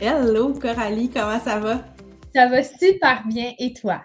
[0.00, 1.84] Hello Coralie, comment ça va?
[2.32, 4.00] Ça va super bien et toi?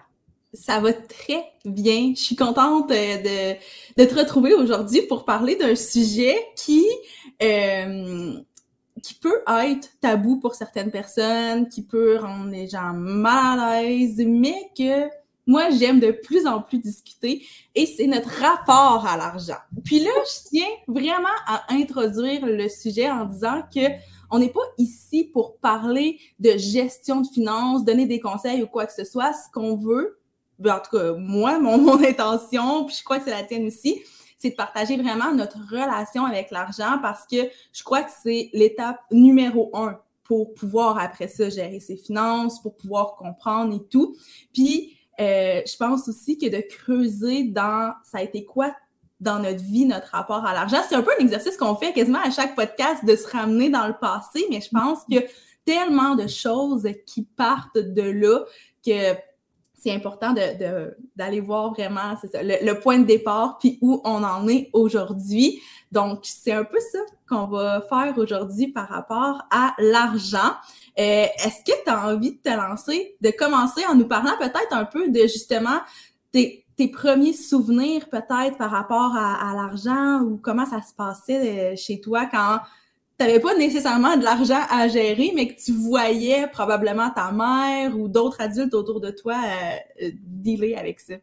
[0.52, 2.14] Ça va très bien.
[2.16, 3.52] Je suis contente de,
[3.96, 6.84] de te retrouver aujourd'hui pour parler d'un sujet qui,
[7.40, 8.32] euh,
[9.04, 14.20] qui peut être tabou pour certaines personnes, qui peut rendre les gens mal à l'aise,
[14.26, 15.08] mais que
[15.46, 19.58] moi, j'aime de plus en plus discuter et c'est notre rapport à l'argent.
[19.84, 23.80] Puis là, je tiens vraiment à introduire le sujet en disant que
[24.34, 28.84] on n'est pas ici pour parler de gestion de finances, donner des conseils ou quoi
[28.84, 29.32] que ce soit.
[29.32, 30.18] Ce qu'on veut,
[30.58, 34.02] ben, en tout cas, moi, mon, intention, puis je crois que c'est la tienne aussi,
[34.36, 39.00] c'est de partager vraiment notre relation avec l'argent parce que je crois que c'est l'étape
[39.12, 44.16] numéro un pour pouvoir après ça gérer ses finances, pour pouvoir comprendre et tout.
[44.52, 48.74] Puis euh, je pense aussi que de creuser dans ça a été quoi
[49.24, 50.78] dans notre vie, notre rapport à l'argent.
[50.88, 53.88] C'est un peu un exercice qu'on fait quasiment à chaque podcast de se ramener dans
[53.88, 55.22] le passé, mais je pense qu'il y a
[55.64, 58.44] tellement de choses qui partent de là
[58.86, 59.14] que
[59.74, 64.48] c'est important d'aller de, voir vraiment le, le, point de départ puis où on en
[64.48, 65.60] est aujourd'hui.
[65.92, 70.52] Donc, c'est un peu ça qu'on va faire aujourd'hui par rapport à l'argent.
[70.98, 74.72] Euh, est-ce que tu as envie de te lancer, de commencer en nous parlant peut-être
[74.72, 75.80] un peu de justement
[76.32, 81.76] tes, tes premiers souvenirs peut-être par rapport à, l'argent ou comment ça se passait euh,
[81.76, 82.58] chez toi quand
[83.18, 87.96] tu n'avais pas nécessairement de l'argent à gérer, mais que tu voyais probablement ta mère
[87.96, 89.36] ou d'autres adultes autour de toi
[90.02, 91.14] euh, dealer avec ça?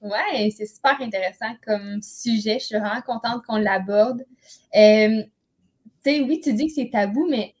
[0.00, 2.58] Ouais, c'est super intéressant comme sujet.
[2.58, 4.22] Je suis vraiment contente qu'on l'aborde.
[4.76, 5.22] Euh,
[6.04, 7.54] tu sais, oui, tu dis que c'est tabou, mais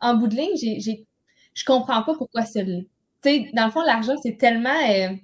[0.00, 1.06] en bout de ligne, j'ai,
[1.54, 2.88] je comprends pas pourquoi ça l'est.
[3.22, 5.14] Tu sais, dans le fond, l'argent, c'est tellement euh,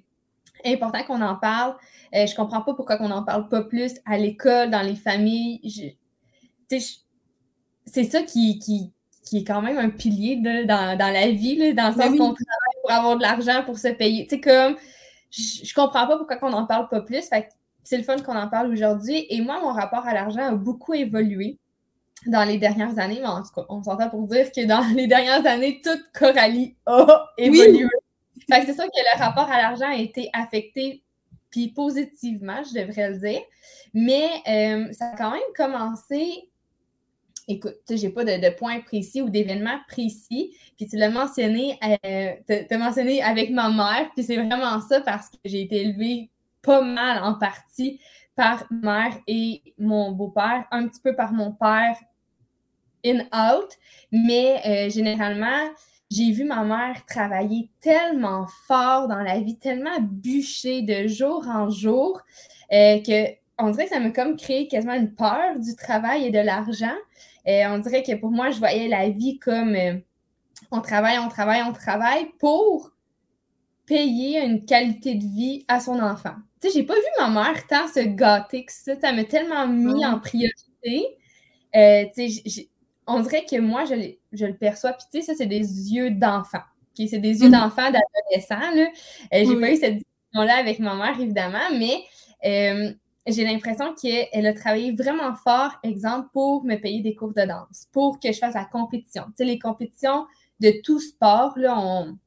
[0.65, 1.75] important qu'on en parle.
[2.15, 5.95] Euh, je comprends pas pourquoi on n'en parle pas plus à l'école, dans les familles.
[6.67, 8.91] C'est ça qui, qui,
[9.25, 12.17] qui, est quand même un pilier dans, dans, la vie, là, dans le ben sens
[12.17, 14.25] qu'on travaille pour avoir de l'argent, pour se payer.
[14.27, 14.75] Tu sais, comme,
[15.29, 17.27] je, je comprends pas pourquoi on n'en parle pas plus.
[17.27, 17.49] Fait
[17.83, 19.25] c'est le fun qu'on en parle aujourd'hui.
[19.29, 21.59] Et moi, mon rapport à l'argent a beaucoup évolué
[22.25, 25.07] dans les dernières années, mais en tout cas, on s'entend pour dire que dans les
[25.07, 27.85] dernières années, toute Coralie a évolué.
[28.49, 31.03] C'est sûr que le rapport à l'argent a été affecté,
[31.49, 33.41] puis positivement, je devrais le dire.
[33.93, 36.49] Mais euh, ça a quand même commencé.
[37.47, 40.55] Écoute, j'ai pas de, de points précis ou d'événements précis.
[40.77, 45.37] Puis tu l'as mentionné, euh, mentionné avec ma mère, puis c'est vraiment ça parce que
[45.45, 46.29] j'ai été élevée
[46.61, 47.99] pas mal en partie
[48.35, 51.97] par ma mère et mon beau-père, un petit peu par mon père
[53.05, 53.77] in-out,
[54.11, 55.69] mais euh, généralement,
[56.13, 61.69] j'ai vu ma mère travailler tellement fort dans la vie, tellement bûcher de jour en
[61.69, 62.21] jour,
[62.71, 66.31] euh, que on dirait que ça m'a comme créé quasiment une peur du travail et
[66.31, 66.95] de l'argent.
[67.47, 69.75] Euh, on dirait que pour moi, je voyais la vie comme
[70.71, 72.91] on travaille, on travaille, on travaille pour
[73.85, 76.35] payer une qualité de vie à son enfant.
[76.61, 78.99] Tu sais, j'ai pas vu ma mère tant se gâter que ça.
[78.99, 81.17] Ça m'a tellement mis en priorité.
[81.73, 82.69] tu sais,
[83.07, 83.95] on dirait que moi, je,
[84.31, 84.93] je le perçois.
[84.93, 86.61] Puis, tu sais, ça, c'est des yeux d'enfant.
[86.95, 87.51] C'est des yeux mm.
[87.51, 88.59] d'enfant, d'adolescent.
[88.75, 88.85] Euh,
[89.31, 92.03] j'ai pas eu cette discussion-là avec ma mère, évidemment, mais
[92.45, 92.91] euh,
[93.25, 97.87] j'ai l'impression qu'elle a travaillé vraiment fort, exemple, pour me payer des cours de danse,
[97.91, 99.23] pour que je fasse la compétition.
[99.27, 100.25] Tu sais, les compétitions
[100.59, 102.17] de tout sport, là, on,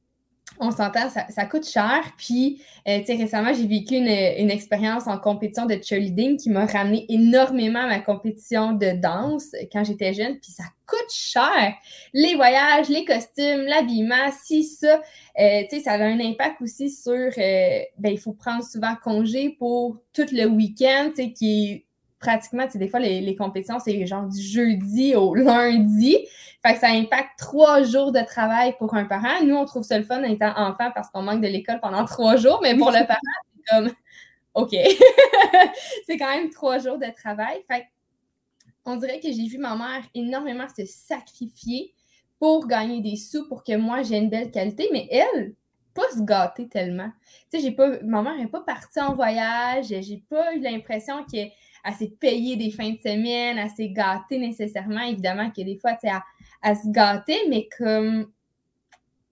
[0.59, 2.01] on s'entend, ça, coûte cher.
[2.17, 6.49] Puis, euh, tu sais, récemment, j'ai vécu une, une, expérience en compétition de cheerleading qui
[6.49, 10.39] m'a ramené énormément à ma compétition de danse quand j'étais jeune.
[10.39, 11.75] Puis, ça coûte cher.
[12.13, 15.01] Les voyages, les costumes, l'habillement, si ça.
[15.39, 18.95] Euh, tu sais, ça a un impact aussi sur, euh, ben, il faut prendre souvent
[19.03, 21.85] congé pour tout le week-end, tu sais, qui
[22.19, 26.17] pratiquement, tu sais, des fois, les, les compétitions, c'est genre du jeudi au lundi.
[26.65, 29.43] Fait que ça impacte trois jours de travail pour un parent.
[29.43, 32.35] Nous, on trouve ça le fun étant enfant parce qu'on manque de l'école pendant trois
[32.35, 33.19] jours, mais pour le parent,
[33.55, 33.91] c'est comme
[34.55, 34.71] OK.
[36.05, 37.63] c'est quand même trois jours de travail.
[37.69, 37.85] Fait
[38.85, 41.93] on dirait que j'ai vu ma mère énormément se sacrifier
[42.39, 45.53] pour gagner des sous pour que moi j'ai une belle qualité, mais elle,
[45.93, 47.11] pas se gâter tellement.
[47.51, 51.25] Tu sais, j'ai pas, ma mère n'est pas partie en voyage, j'ai pas eu l'impression
[51.25, 51.51] qu'elle
[51.87, 55.01] à s'est payer des fins de semaine, à s'est gâter nécessairement.
[55.01, 56.13] Évidemment que des fois, tu sais,
[56.61, 58.29] à, se gâter, mais comme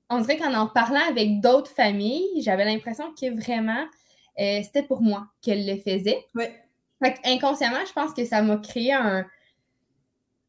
[0.10, 3.84] on dirait qu'en en parlant avec d'autres familles, j'avais l'impression que vraiment,
[4.40, 6.24] euh, c'était pour moi qu'elle le faisait.
[6.34, 6.56] Ouais.
[7.04, 9.26] Fait inconsciemment, je pense que ça m'a créé un,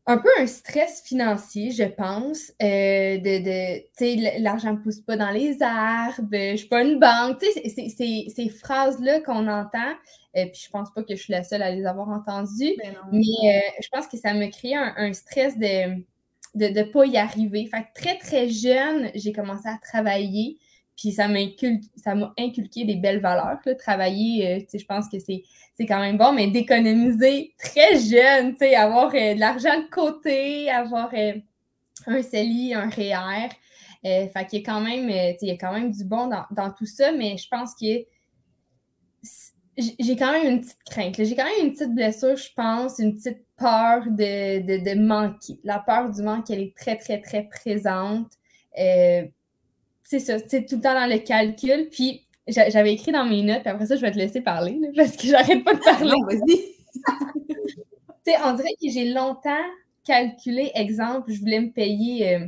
[0.08, 2.52] un peu un stress financier, je pense.
[2.62, 6.82] Euh, de, de tu sais, l'argent ne pousse pas dans les arbres, je suis pas
[6.82, 7.40] une banque.
[7.40, 9.94] Tu sais, ces phrases-là qu'on entend,
[10.34, 12.74] et euh, puis je pense pas que je suis la seule à les avoir entendues,
[12.78, 16.04] ben mais euh, je pense que ça me crée un, stress de
[16.54, 17.66] de ne pas y arriver.
[17.66, 20.58] Fait que très, très jeune, j'ai commencé à travailler.
[20.96, 21.38] Puis ça m'a
[22.38, 23.58] inculqué, des belles valeurs.
[23.78, 25.42] Travailler, euh, je pense que c'est
[25.86, 31.34] quand même bon, mais d'économiser très jeune, avoir euh, de l'argent de côté, avoir euh,
[32.06, 33.48] un CELI, un REER.
[34.04, 36.70] E fait qu'il y a quand même, il y a quand même du bon dans,
[36.70, 38.04] tout ça, mais je pense que
[39.76, 41.14] j'ai quand même une petite crainte.
[41.18, 45.58] J'ai quand même une petite blessure, je pense, une petite peur de, de, manquer.
[45.64, 48.30] La peur du manque, elle est très, très, très présente
[50.06, 51.88] c'est ça, c'est tout le temps dans le calcul.
[51.90, 55.16] Puis j'avais écrit dans mes notes, puis après ça, je vais te laisser parler, parce
[55.16, 56.10] que j'arrête pas de parler.
[56.10, 56.38] Non, vas-y.
[57.48, 57.54] tu
[58.24, 59.64] sais, on dirait que j'ai longtemps
[60.04, 62.46] calculé, exemple, je voulais me payer euh,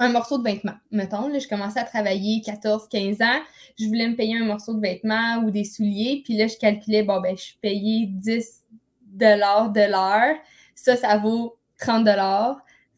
[0.00, 0.74] un morceau de vêtement.
[0.90, 3.40] Mettons, là, je commençais à travailler 14, 15 ans,
[3.78, 7.04] je voulais me payer un morceau de vêtement ou des souliers, puis là, je calculais,
[7.04, 8.64] bon, ben, je suis payée 10
[9.12, 10.36] de l'heure.
[10.74, 12.08] Ça, ça vaut 30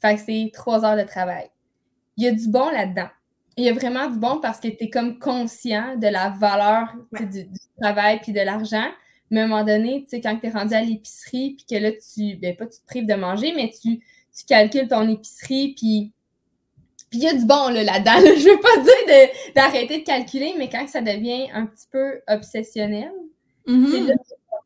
[0.01, 1.51] Fait que c'est 3 heures de travail.
[2.17, 3.09] Il y a du bon là-dedans
[3.57, 6.95] il y a vraiment du bon parce que tu es comme conscient de la valeur
[7.21, 7.47] du,
[7.81, 8.89] travail puis de l'argent.
[9.31, 11.83] Mais à un moment donné, tu sais, quand tu es rendu à l'épicerie, puis que
[11.83, 15.75] là, tu, ben pas tu te prives de manger, mais tu, tu calcules ton épicerie,
[15.77, 16.13] puis
[17.13, 18.13] il y a du bon là, là-dedans.
[18.37, 23.13] Je veux pas dire d'arrêter de, calculer, mais quand ça devient un petit peu obsessionnel,
[23.67, 23.91] mm-hmm.
[23.91, 24.17] c'est un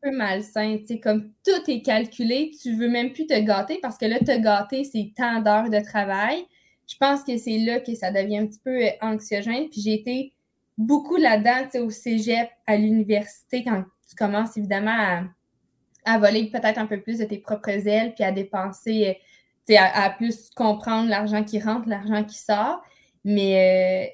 [0.01, 0.77] peu malsain.
[0.79, 4.19] Tu sais, comme tout est calculé, tu veux même plus te gâter parce que là,
[4.19, 6.45] te gâter, c'est tant d'heures de travail
[6.89, 9.69] je pense que c'est là que ça devient un petit peu euh, anxiogène.
[9.69, 10.33] Puis j'ai été
[10.77, 15.23] beaucoup là-dedans, au cégep, à l'université, quand tu commences évidemment
[16.05, 19.13] à, voler peut-être un peu plus de tes propres ailes, puis à dépenser, euh,
[19.67, 22.81] tu sais, à, plus comprendre l'argent qui rentre, l'argent qui sort.
[23.23, 24.11] Mais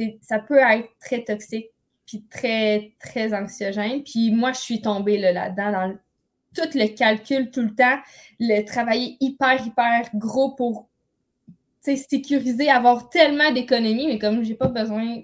[0.00, 1.68] euh, ça peut être très toxique,
[2.06, 4.02] puis très, très anxiogène.
[4.02, 5.96] Puis moi, je suis tombée là-dedans, dans
[6.56, 7.98] tout le calcul tout le temps,
[8.40, 10.89] le travailler hyper, hyper gros pour
[11.80, 15.22] sécuriser, avoir tellement d'économies, mais comme j'ai pas besoin,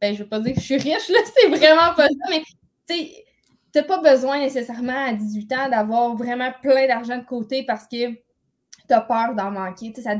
[0.00, 2.42] ben, je veux pas dire que je suis riche, là, c'est vraiment pas ça, mais
[2.86, 2.94] tu
[3.74, 8.12] n'as pas besoin nécessairement à 18 ans d'avoir vraiment plein d'argent de côté parce que
[8.12, 9.92] tu as peur d'en manquer.
[10.00, 10.14] Ça,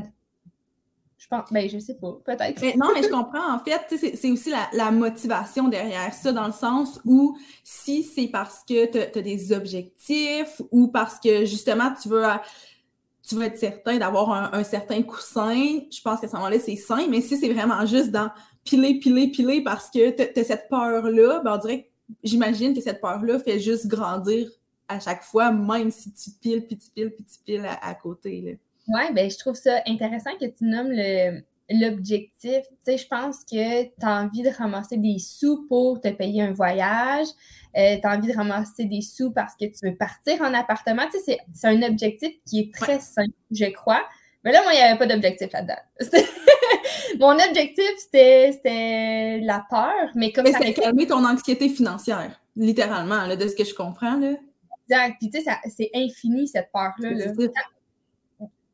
[1.17, 2.77] je pense, ben, je sais pas, peut-être.
[2.77, 3.55] non, mais je comprends.
[3.55, 8.27] En fait, c'est aussi la, la, motivation derrière ça, dans le sens où si c'est
[8.27, 12.23] parce que tu as, des objectifs ou parce que justement tu veux
[13.27, 17.07] tu vas être certain d'avoir un, certain coussin, je pense ça ce moment-là, c'est sain.
[17.09, 18.29] Mais si c'est vraiment juste dans
[18.63, 21.89] piler, piler, piler parce que tu as cette peur-là, ben on dirait
[22.23, 24.49] j'imagine que cette peur-là fait juste grandir
[24.87, 28.59] à chaque fois, même si tu piles, puis tu piles, puis tu piles à, côté.
[28.87, 30.91] Oui, ben je trouve ça intéressant que tu nommes
[31.69, 32.61] l'objectif.
[32.69, 36.43] Tu sais, je pense que tu as envie de ramasser des sous pour te payer
[36.43, 37.27] un voyage,
[37.77, 41.03] euh, tu as envie de ramasser des sous parce que tu veux partir en appartement.
[41.11, 44.03] Tu sais, c'est un objectif qui est très simple, je crois.
[44.43, 45.73] Mais là, moi, il n'y avait pas d'objectif là-dedans.
[47.19, 50.59] Mon objectif, c'était la peur, mais comme mais ça.
[50.71, 54.17] calmer ton anxiété financière, littéralement, là, de ce que je comprends.
[54.17, 54.33] Là.
[54.87, 55.15] Exact.
[55.19, 57.09] Puis, tu sais, c'est infini, cette peur-là.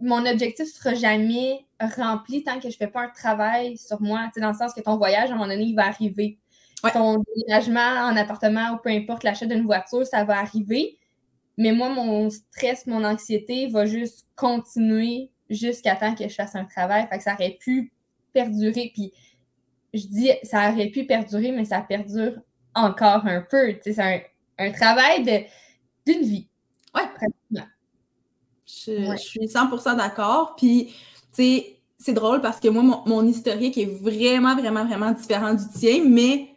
[0.02, 4.02] Mon objectif ne sera jamais rempli tant que je ne fais pas un travail sur
[4.02, 4.30] moi.
[4.38, 6.40] Dans le sens que ton voyage, à un moment donné, il va arriver
[6.90, 10.98] ton déménagement en appartement ou peu importe l'achat d'une voiture, ça va arriver.
[11.58, 16.66] Mais moi, mon stress, mon anxiété va juste continuer jusqu'à temps que je fasse un
[16.66, 17.06] travail.
[17.10, 17.94] Fait que ça aurait pu
[18.34, 18.92] perdurer.
[18.94, 19.12] Puis
[19.94, 22.40] je dis ça aurait pu perdurer, mais ça perdure
[22.74, 23.76] encore un peu.
[23.82, 24.20] C'est un,
[24.58, 25.24] un, travail
[26.06, 26.48] d'une vie.
[26.96, 27.62] Ouais.
[28.86, 30.56] Je, je, suis 100% d'accord.
[30.56, 35.12] Puis, tu sais, c'est drôle parce que moi, mon, mon, historique est vraiment, vraiment, vraiment
[35.12, 36.52] différent du tien, mais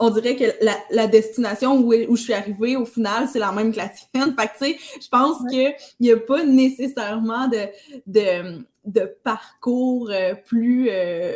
[0.00, 0.44] on dirait que
[0.90, 4.34] la, destination où, où, je suis arrivée, au final, c'est la même que la tienne.
[4.38, 7.66] Fait que, tu sais, je pense qu'il n'y a pas nécessairement de,
[8.06, 11.34] de, de parcours euh, plus, euh,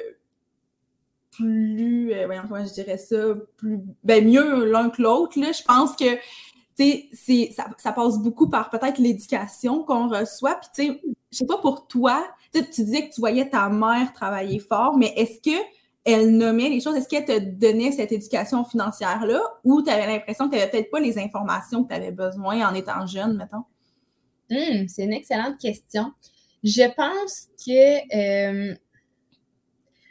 [1.31, 5.39] plus, euh, voyons comment je dirais ça, plus, ben mieux l'un que l'autre.
[5.39, 5.53] Là.
[5.53, 6.17] Je pense que,
[6.77, 10.57] tu sais, ça, passe beaucoup par peut-être l'éducation qu'on reçoit.
[10.57, 11.01] Puis, tu sais,
[11.33, 15.13] je sais pas pour toi, tu disais que tu voyais ta mère travailler fort, mais
[15.17, 15.57] est-ce que
[16.05, 16.97] elle nommait les choses?
[16.97, 21.01] Est-ce qu'elle te donnait cette éducation financière-là ou tu avais l'impression que tu peut-être pas
[21.01, 23.65] les informations que tu avais besoin en étant jeune, mettons?
[24.51, 26.13] Hum, c'est une excellente question.
[26.63, 28.75] Je pense que euh,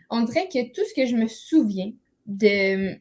[0.09, 1.91] on dirait que tout ce que je me souviens
[2.25, 2.97] de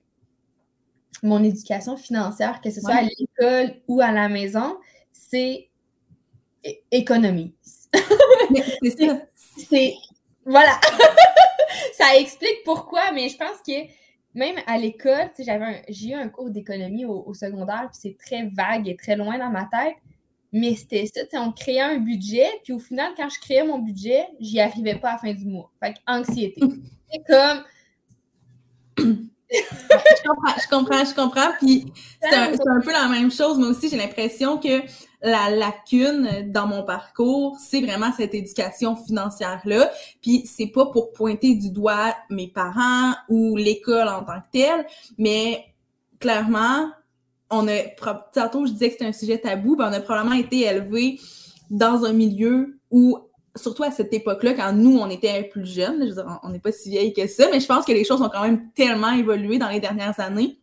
[1.23, 4.77] mon éducation financière, que ce soit à l'école ou à la maison,
[5.13, 5.69] c'est
[6.91, 7.55] économie.
[8.83, 9.23] c'est ça.
[9.69, 9.95] C'est
[10.45, 10.81] voilà.
[11.97, 13.73] ça explique pourquoi, mais je pense que
[14.35, 18.89] même à l'école, j'avais j'ai eu un cours d'économie au, secondaire, puis c'est très vague
[18.89, 19.97] et très loin dans ma tête.
[20.55, 24.27] Mais c'était ça, on créait un budget, puis au final, quand je créais mon budget,
[24.39, 25.71] j'y arrivais pas à la fin du mois.
[25.83, 26.61] Fait anxiété.
[27.11, 29.25] C'est comme.
[29.53, 31.53] Je comprends, je comprends, je comprends.
[31.59, 33.59] Puis c'est un, peu la même chose.
[33.59, 34.83] Moi aussi, j'ai l'impression que
[35.23, 39.91] la lacune dans mon parcours, c'est vraiment cette éducation financière-là.
[40.21, 44.87] Puis c'est pas pour pointer du doigt mes parents ou l'école en tant que telle,
[45.19, 45.65] mais
[46.19, 46.91] clairement,
[47.51, 47.83] on a,
[48.33, 51.21] tantôt je disais que c'était un sujet tabou, ben on a probablement été élevé
[51.71, 53.19] dans un milieu où,
[53.57, 56.73] surtout à cette époque-là, quand nous, on était plus jeunes, je veux on n'est pas
[56.73, 59.59] si vieille que ça, mais je pense que les choses ont quand même tellement évolué
[59.59, 60.59] dans les dernières années.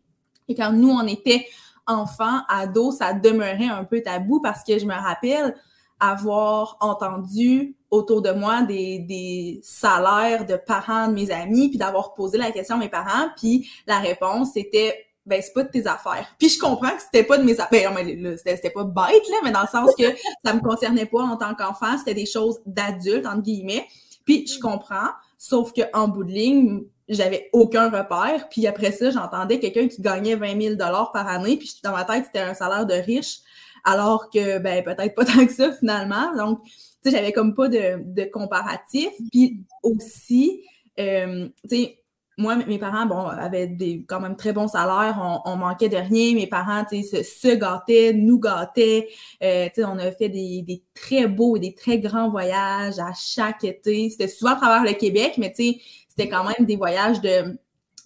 [0.47, 1.45] Et quand nous, on était
[1.85, 5.55] enfants, ados, ça demeurait un peu tabou parce que je me rappelle
[5.99, 12.13] avoir entendu autour de moi des, des salaires de parents de mes amis, puis d'avoir
[12.13, 15.87] posé la question à mes parents, puis la réponse était ben c'est pas de tes
[15.87, 16.27] affaires.
[16.37, 17.93] Puis je comprends que c'était pas de mes affaires.
[17.93, 20.03] Ben, c'était pas bête là, mais dans le sens que
[20.43, 23.85] ça me concernait pas en tant qu'enfant, c'était des choses d'adultes entre guillemets.
[24.25, 28.49] Puis je comprends, sauf que en bout de ligne, j'avais aucun repère.
[28.49, 31.57] Puis après ça, j'entendais quelqu'un qui gagnait 20 000 dollars par année.
[31.57, 33.39] Puis dans ma tête, c'était un salaire de riche,
[33.83, 36.35] alors que ben peut-être pas tant que ça finalement.
[36.35, 36.71] Donc, tu
[37.03, 39.09] sais, j'avais comme pas de, de comparatif.
[39.31, 40.63] Puis aussi,
[40.99, 41.98] euh, tu sais,
[42.39, 46.33] moi, mes parents, bon, avaient des quand même très bons salaires, on, manquait de rien.
[46.33, 49.09] Mes parents, tu sais, se, gâtaient, nous gâtaient.
[49.43, 52.97] Euh, tu sais, on a fait des, des, très beaux et des très grands voyages
[52.97, 54.09] à chaque été.
[54.09, 57.57] C'était souvent à travers le Québec, mais tu sais, c'était quand même des voyages de,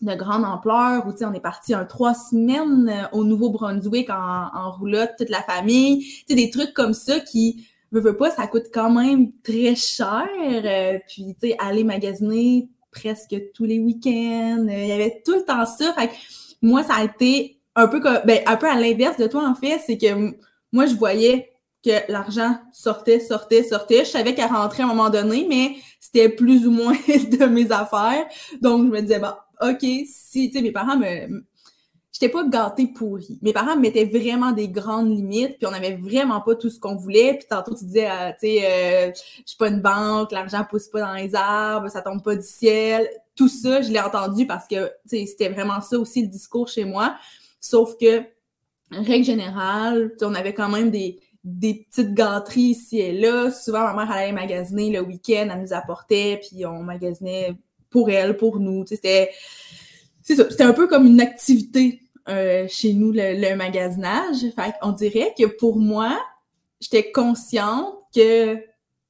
[0.02, 4.10] de grande ampleur où, tu sais, on est parti un trois semaines euh, au Nouveau-Brunswick
[4.10, 6.00] en, en roulotte, toute la famille.
[6.00, 9.76] Tu sais, des trucs comme ça qui, veux, veux pas, ça coûte quand même très
[9.76, 10.28] cher.
[10.42, 14.66] Euh, puis, tu sais, aller magasiner presque tous les week-ends.
[14.70, 15.96] Euh, il y avait tout le temps ça.
[16.62, 19.56] Moi, ça a été un peu comme, ben, un peu à l'inverse de toi, en
[19.56, 19.80] fait.
[19.86, 20.36] C'est que
[20.72, 21.52] moi, je voyais
[21.84, 24.06] que l'argent sortait, sortait, sortait.
[24.06, 27.72] Je savais qu'elle rentrait à un moment donné, mais c'était plus ou moins de mes
[27.72, 28.26] affaires.
[28.62, 31.44] Donc, je me disais, bon, OK, si, tu sais, mes parents me,
[32.24, 33.38] j'étais pas gâtée pourrie.
[33.42, 36.80] Mes parents me mettaient vraiment des grandes limites, puis on avait vraiment pas tout ce
[36.80, 37.36] qu'on voulait.
[37.38, 40.88] Puis tantôt, tu disais, euh, tu sais, euh, je suis pas une banque, l'argent pousse
[40.88, 43.10] pas dans les arbres, ça tombe pas du ciel.
[43.36, 46.70] Tout ça, je l'ai entendu parce que, tu sais, c'était vraiment ça aussi le discours
[46.70, 47.16] chez moi.
[47.60, 48.24] Sauf que,
[48.92, 53.52] règle générale, on avait quand même des, des petites gâteries ici et là.
[53.52, 57.56] Souvent, ma mère allait magasiner le week-end, elle nous apportait, puis on magasinait
[57.90, 58.86] pour elle, pour nous.
[58.86, 59.30] C'était
[60.60, 64.40] un peu comme une activité euh, chez nous, le, magasinage.
[64.56, 66.18] Fait on dirait que pour moi,
[66.80, 68.58] j'étais consciente que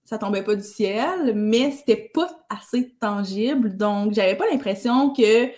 [0.06, 3.78] ça tombait pas du ciel, mais c'était pas assez tangible.
[3.78, 5.50] Donc, j'avais pas l'impression que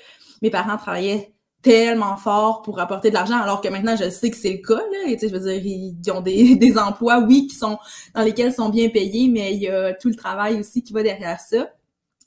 [0.42, 4.38] mes parents travaillaient tellement fort pour apporter de l'argent, alors que maintenant, je sais que
[4.38, 4.76] c'est le cas.
[4.76, 5.10] Là.
[5.10, 7.80] Et, je veux dire, ils, ont des, des, emplois, oui, qui sont
[8.14, 10.94] dans lesquels ils sont bien payés, mais il y a tout le travail aussi qui
[10.94, 11.72] va derrière ça.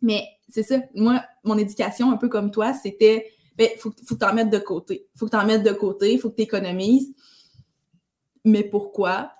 [0.02, 4.20] Mais c'est ça, moi, mon éducation, un peu comme toi, c'était ben, faut, faut que
[4.20, 5.08] tu en mettes de côté.
[5.16, 7.12] Faut que tu en mettes de côté, faut que tu économises.
[8.44, 9.32] Mais pourquoi?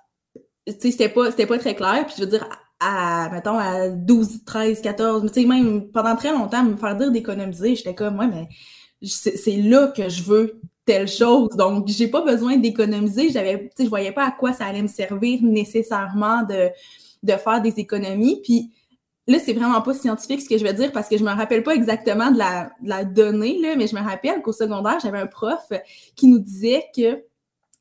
[0.67, 2.05] Tu sais, c'était pas, c'était pas très clair.
[2.05, 2.47] Puis je veux dire,
[2.81, 7.11] à, mettons, à 12, 13, 14, tu sais, même pendant très longtemps, me faire dire
[7.11, 8.49] d'économiser, j'étais comme, ouais, mais
[9.01, 11.49] c'est là que je veux telle chose.
[11.55, 13.29] Donc, j'ai pas besoin d'économiser.
[13.31, 16.69] J'avais, je voyais pas à quoi ça allait me servir nécessairement de,
[17.23, 18.41] de faire des économies.
[18.43, 18.71] Puis,
[19.29, 21.61] Là, c'est vraiment pas scientifique ce que je vais dire parce que je me rappelle
[21.61, 25.71] pas exactement de la, donnée, là, mais je me rappelle qu'au secondaire, j'avais un prof
[26.15, 27.23] qui nous disait que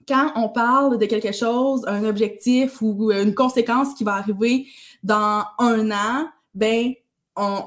[0.06, 4.66] quand on parle de quelque chose, un objectif ou une conséquence qui va arriver
[5.02, 6.92] dans un an, ben,
[7.34, 7.62] on,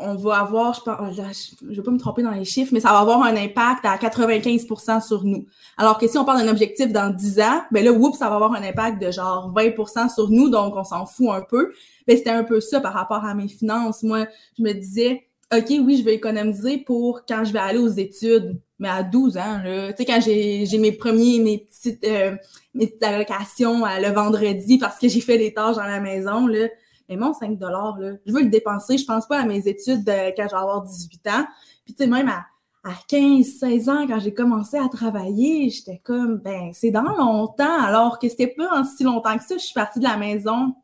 [0.00, 3.00] on va avoir, je ne vais pas me tromper dans les chiffres, mais ça va
[3.00, 5.46] avoir un impact à 95% sur nous.
[5.76, 8.36] Alors que si on parle d'un objectif dans 10 ans, ben là, oups, ça va
[8.36, 11.72] avoir un impact de genre 20% sur nous, donc on s'en fout un peu.
[12.06, 14.02] Ben, c'était un peu ça par rapport à mes finances.
[14.02, 14.26] Moi,
[14.58, 18.56] je me disais, OK, oui, je vais économiser pour quand je vais aller aux études.
[18.78, 22.34] Mais à 12 ans, là, tu sais, quand j'ai, j'ai mes premiers, mes petites, euh,
[22.72, 26.68] mes allocations euh, le vendredi parce que j'ai fait des tâches dans la maison, là,
[27.10, 28.96] Et mon 5 là, je veux le dépenser.
[28.96, 31.44] Je pense pas à mes études de, quand je vais avoir 18 ans.
[31.84, 32.46] Puis, tu sais, même à,
[32.84, 37.82] à 15, 16 ans, quand j'ai commencé à travailler, j'étais comme, ben, c'est dans longtemps,
[37.82, 39.56] alors que c'était pas en si longtemps que ça.
[39.56, 40.74] Je suis partie de la maison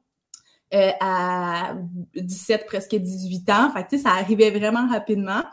[0.74, 1.74] euh, à
[2.16, 3.70] 17, presque 18 ans.
[3.70, 5.44] Fait tu sais, ça arrivait vraiment rapidement.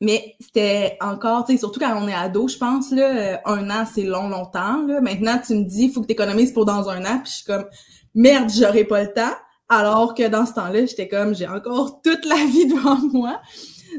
[0.00, 3.68] Mais c'était encore, tu sais, surtout quand on est ado, je pense, là, euh, un
[3.70, 4.82] an, c'est long, longtemps.
[4.86, 5.00] Là.
[5.00, 7.44] Maintenant, tu me dis, faut que tu économises pour dans un an, puis je suis
[7.44, 7.66] comme,
[8.14, 9.34] merde, j'aurai pas le temps.
[9.68, 13.40] Alors que dans ce temps-là, j'étais comme, j'ai encore toute la vie devant moi.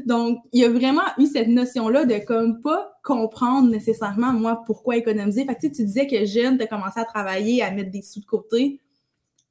[0.06, 4.96] Donc, il y a vraiment eu cette notion-là de comme pas comprendre nécessairement, moi, pourquoi
[4.96, 5.44] économiser.
[5.44, 8.26] Fait que tu disais que jeune, tu commencé à travailler, à mettre des sous de
[8.26, 8.80] côté.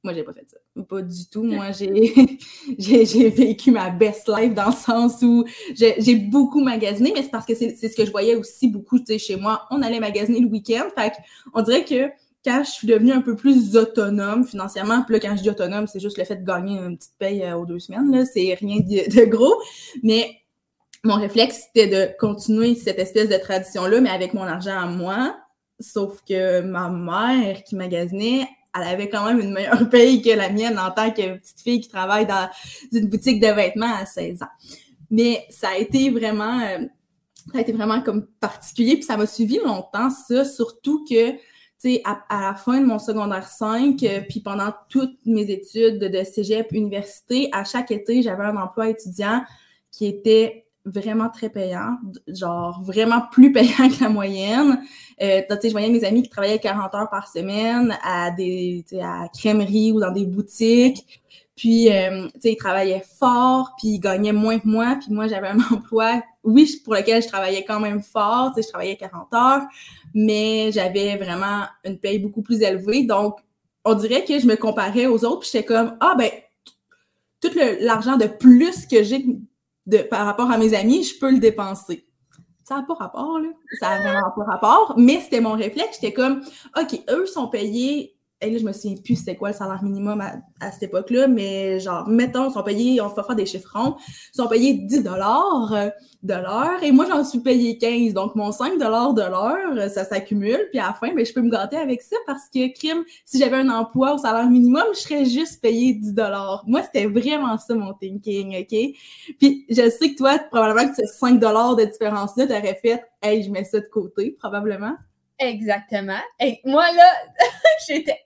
[0.02, 0.56] Moi, j'ai pas fait ça.
[0.82, 1.44] Pas du tout.
[1.44, 1.70] Moi,
[2.78, 5.44] j'ai vécu ma best life dans le sens où
[5.74, 9.36] j'ai beaucoup magasiné, mais c'est parce que c'est ce que je voyais aussi beaucoup, chez
[9.36, 9.66] moi.
[9.70, 10.88] On allait magasiner le week-end.
[10.96, 11.12] Fait
[11.54, 12.10] on dirait que
[12.44, 15.86] quand je suis devenue un peu plus autonome financièrement, puis là, quand je dis autonome,
[15.86, 18.54] c'est juste le fait de gagner une petite paye euh, aux deux semaines, là, c'est
[18.54, 19.54] rien de, de, gros.
[20.02, 20.38] Mais
[21.04, 25.36] mon réflexe, c'était de continuer cette espèce de tradition-là, mais avec mon argent à moi.
[25.78, 30.50] Sauf que ma mère qui magasinait, elle avait quand même une meilleure paye que la
[30.50, 32.48] mienne en tant que petite fille qui travaille dans
[32.92, 34.46] une boutique de vêtements à 16 ans.
[35.10, 36.78] Mais ça a été vraiment, euh,
[37.52, 41.38] ça a été vraiment comme particulier, puis ça m'a suivi longtemps, ça, surtout que, tu
[41.78, 46.08] sais, à, la fin de mon secondaire 5, euh, puis pendant toutes mes études de,
[46.08, 49.44] de cégep, université, à chaque été, j'avais un emploi étudiant
[49.90, 54.80] qui était vraiment très payant, genre vraiment plus payant que la moyenne.
[55.20, 59.92] Euh, je voyais mes amis qui travaillaient 40 heures par semaine à des à crèmerie
[59.92, 61.22] ou dans des boutiques.
[61.54, 64.96] Puis, euh, tu sais, ils travaillaient fort, puis ils gagnaient moins que moi.
[65.00, 68.50] Puis moi, j'avais un emploi, oui, pour lequel je travaillais quand même fort.
[68.50, 69.62] Tu sais, je travaillais 40 heures,
[70.14, 73.04] mais j'avais vraiment une paye beaucoup plus élevée.
[73.04, 73.38] Donc,
[73.84, 76.30] on dirait que je me comparais aux autres, puis j'étais comme, ah ben,
[77.40, 79.26] tout l'argent de plus que j'ai
[79.86, 82.06] de, par rapport à mes amis, je peux le dépenser.
[82.64, 83.48] Ça n'a pas rapport, là.
[83.80, 84.94] Ça n'a vraiment pas rapport.
[84.96, 85.98] Mais c'était mon réflexe.
[86.00, 86.42] J'étais comme,
[86.80, 90.20] OK, eux sont payés et là, je me souviens plus c'était quoi le salaire minimum
[90.20, 93.96] à, cette époque-là, mais genre, mettons, ils sont payés, on va faire des chiffrons,
[94.34, 95.88] ils sont payés 10 dollars euh,
[96.22, 98.14] de l'heure et moi, j'en suis payé 15.
[98.14, 100.68] Donc, mon 5 dollars de l'heure, ça s'accumule.
[100.70, 103.38] Puis à la fin, ben, je peux me gâter avec ça parce que, crime, si
[103.38, 106.64] j'avais un emploi au salaire minimum, je serais juste payé 10 dollars.
[106.66, 108.96] Moi, c'était vraiment ça, mon thinking, OK?
[109.38, 113.42] Puis, je sais que toi, probablement que ces 5 dollars de différence-là, t'aurais fait, hey,
[113.42, 114.94] je mets ça de côté, probablement.
[115.38, 116.20] Exactement.
[116.38, 117.12] Et moi, là,
[117.88, 118.18] j'étais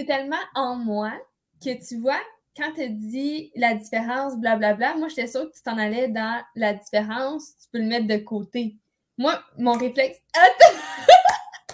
[0.00, 1.12] c'est tellement en moi
[1.62, 2.20] que tu vois,
[2.56, 6.72] quand tu dis la différence, blablabla, moi, j'étais sûre que tu t'en allais dans la
[6.72, 8.76] différence, tu peux le mettre de côté.
[9.18, 10.18] Moi, mon réflexe.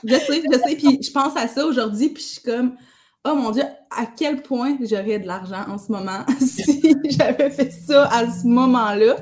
[0.04, 2.76] je sais, je sais, puis je pense à ça aujourd'hui, puis je suis comme,
[3.24, 7.70] oh mon Dieu, à quel point j'aurais de l'argent en ce moment si j'avais fait
[7.70, 9.16] ça à ce moment-là.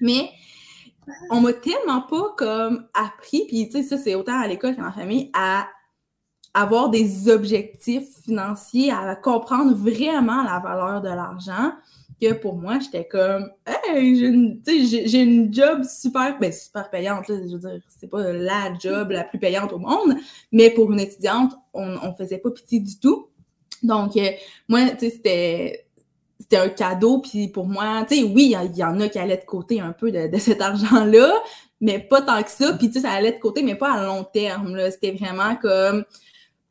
[0.00, 0.30] Mais
[1.30, 4.90] on m'a tellement pas comme appris, puis tu sais, ça, c'est autant à l'école qu'en
[4.90, 5.68] famille, à
[6.54, 11.72] avoir des objectifs financiers, à comprendre vraiment la valeur de l'argent,
[12.20, 17.28] que pour moi, j'étais comme, hey, j'ai une, j'ai une job super, ben, super payante,
[17.28, 20.14] là, je veux dire, c'est pas la job la plus payante au monde,
[20.52, 23.28] mais pour une étudiante, on, on faisait pas pitié du tout.
[23.82, 24.30] Donc, euh,
[24.68, 25.86] moi, tu sais, c'était,
[26.38, 29.36] c'était un cadeau, puis pour moi, tu sais, oui, il y, en a qui allaient
[29.36, 31.32] de côté un peu de, cet argent-là,
[31.80, 34.04] mais pas tant que ça, puis tu sais, ça allait de côté, mais pas à
[34.04, 34.90] long terme, là.
[34.90, 36.04] C'était vraiment comme,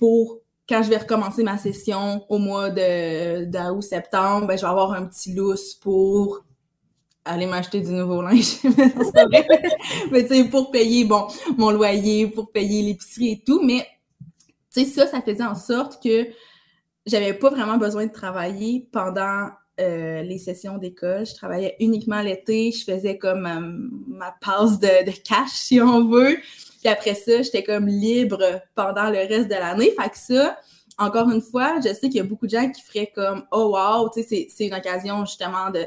[0.01, 4.93] pour quand je vais recommencer ma session au mois de d'août-septembre, ben, je vais avoir
[4.93, 6.43] un petit lousse pour
[7.23, 8.55] aller m'acheter du nouveau linge.
[10.11, 13.61] mais tu sais, pour payer, bon, mon loyer, pour payer l'épicerie et tout.
[13.63, 13.85] Mais,
[14.73, 16.29] tu sais, ça, ça faisait en sorte que
[17.05, 21.27] j'avais pas vraiment besoin de travailler pendant euh, les sessions d'école.
[21.27, 22.71] Je travaillais uniquement l'été.
[22.71, 26.37] Je faisais comme ma passe de, de cash, si on veut.
[26.81, 29.93] Puis après ça, j'étais comme libre pendant le reste de l'année.
[29.99, 30.57] Fait que ça,
[30.97, 33.75] encore une fois, je sais qu'il y a beaucoup de gens qui feraient comme Oh
[33.75, 35.85] wow, tu sais, c'est une occasion justement de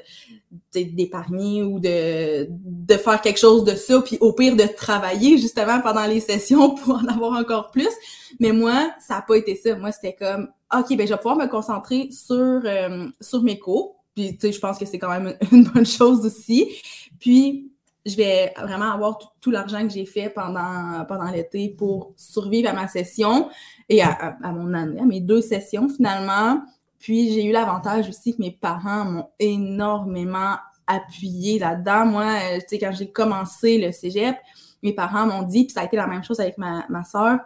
[0.72, 5.80] d'épargner ou de, de faire quelque chose de ça, puis au pire de travailler justement
[5.80, 7.92] pendant les sessions pour en avoir encore plus.
[8.40, 9.76] Mais moi, ça n'a pas été ça.
[9.76, 14.04] Moi, c'était comme OK, ben je vais pouvoir me concentrer sur, euh, sur mes cours.
[14.14, 16.70] Puis, tu sais, je pense que c'est quand même une bonne chose aussi.
[17.18, 17.70] Puis,
[18.06, 22.72] je vais vraiment avoir tout, l'argent que j'ai fait pendant, pendant l'été pour survivre à
[22.72, 23.48] ma session
[23.88, 26.62] et à, mon année, à mes deux sessions finalement.
[26.98, 32.06] Puis j'ai eu l'avantage aussi que mes parents m'ont énormément appuyé là-dedans.
[32.06, 34.36] Moi, euh, tu sais, quand j'ai commencé le cégep,
[34.82, 37.38] mes parents m'ont dit, puis ça a été la même chose avec ma, ma soeur,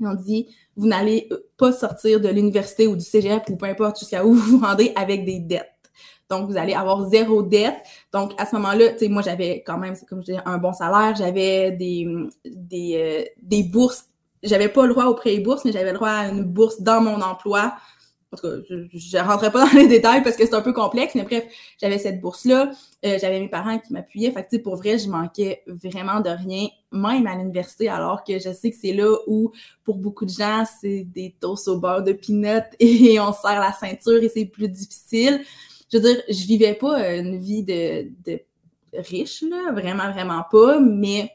[0.00, 1.28] Ils ont dit, vous n'allez
[1.58, 4.92] pas sortir de l'université ou du cégep ou peu importe jusqu'à où vous vous rendez
[4.96, 5.71] avec des dettes.
[6.32, 7.76] Donc, vous allez avoir zéro dette.
[8.12, 10.72] Donc, à ce moment-là, tu sais, moi, j'avais quand même, comme je disais, un bon
[10.72, 11.14] salaire.
[11.16, 12.08] J'avais des,
[12.44, 14.06] des, euh, des bourses.
[14.42, 16.80] J'avais pas le droit au prêt et bourse, mais j'avais le droit à une bourse
[16.80, 17.74] dans mon emploi
[18.32, 20.72] en tout cas, je, je rentrais pas dans les détails parce que c'est un peu
[20.72, 21.44] complexe, mais bref,
[21.80, 22.70] j'avais cette bourse-là,
[23.04, 24.30] euh, j'avais mes parents qui m'appuyaient.
[24.30, 28.52] Fait que, pour vrai, je manquais vraiment de rien, même à l'université, alors que je
[28.52, 29.52] sais que c'est là où,
[29.84, 33.72] pour beaucoup de gens, c'est des toasts au beurre de peanut et on serre la
[33.72, 35.42] ceinture et c'est plus difficile.
[35.92, 38.40] Je veux dire, je vivais pas une vie de, de
[38.94, 41.30] riche, là, vraiment, vraiment pas, mais,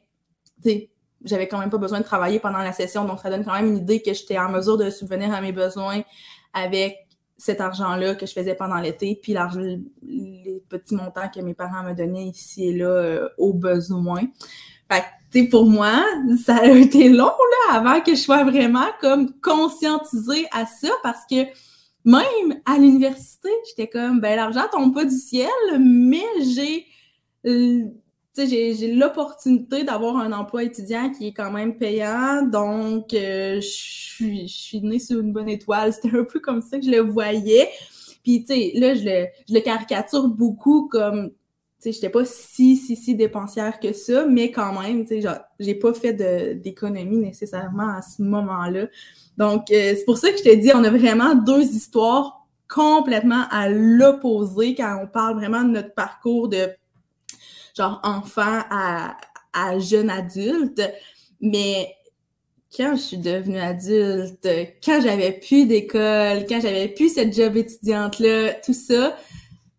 [1.24, 3.68] j'avais quand même pas besoin de travailler pendant la session, donc ça donne quand même
[3.68, 6.02] une idée que j'étais en mesure de subvenir à mes besoins
[6.54, 9.36] avec cet argent-là que je faisais pendant l'été, puis
[10.04, 14.22] les petits montants que mes parents me donnaient ici et là euh, au besoin.
[14.92, 16.04] Fait que, pour moi,
[16.44, 21.26] ça a été long, là, avant que je sois vraiment comme conscientisée à ça, parce
[21.30, 21.46] que
[22.06, 26.86] même à l'université, j'étais comme, ben, l'argent tombe pas du ciel, mais j'ai
[27.46, 27.84] euh,
[28.46, 34.48] j'ai l'opportunité d'avoir un emploi étudiant qui est quand même payant, donc euh, je suis
[34.48, 35.94] je suis née sur une bonne étoile.
[35.94, 37.70] C'était un peu comme ça que je le voyais.
[38.24, 41.32] Puis tu sais, là je le je le caricature beaucoup comme
[41.80, 45.76] sais, j'étais pas si si si dépensière que ça, mais quand même, tu sais, j'ai
[45.76, 46.14] pas fait
[46.62, 48.88] d'économie nécessairement à ce moment-là.
[49.38, 53.46] Donc euh, c'est pour ça que je te dis, on a vraiment deux histoires complètement
[53.52, 56.70] à l'opposé quand on parle vraiment de notre parcours de
[57.76, 60.82] genre enfant à jeune adulte.
[61.40, 61.96] Mais
[62.76, 64.48] quand je suis devenue adulte,
[64.84, 69.18] quand j'avais plus d'école, quand j'avais plus cette job étudiante-là, tout ça,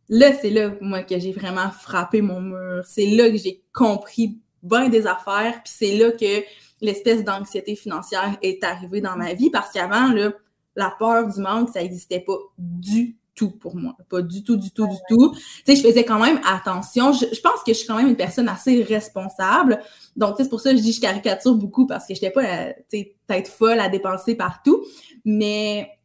[0.09, 2.85] là, c'est là, moi, que j'ai vraiment frappé mon mur.
[2.87, 6.45] C'est là que j'ai compris bien des affaires, puis c'est là que
[6.81, 10.33] l'espèce d'anxiété financière est arrivée dans ma vie, parce qu'avant, là,
[10.77, 13.97] la peur du manque, ça n'existait pas du tout pour moi.
[14.09, 15.35] Pas du tout, du tout, du tout.
[15.35, 17.13] Tu sais, je faisais quand même attention.
[17.13, 19.81] Je, pense que je suis quand même une personne assez responsable.
[20.17, 22.45] Donc, c'est pour ça que je dis je caricature beaucoup parce que je n'étais pas,
[22.45, 24.85] euh, tu sais, tête folle à dépenser partout.
[25.25, 25.98] Mais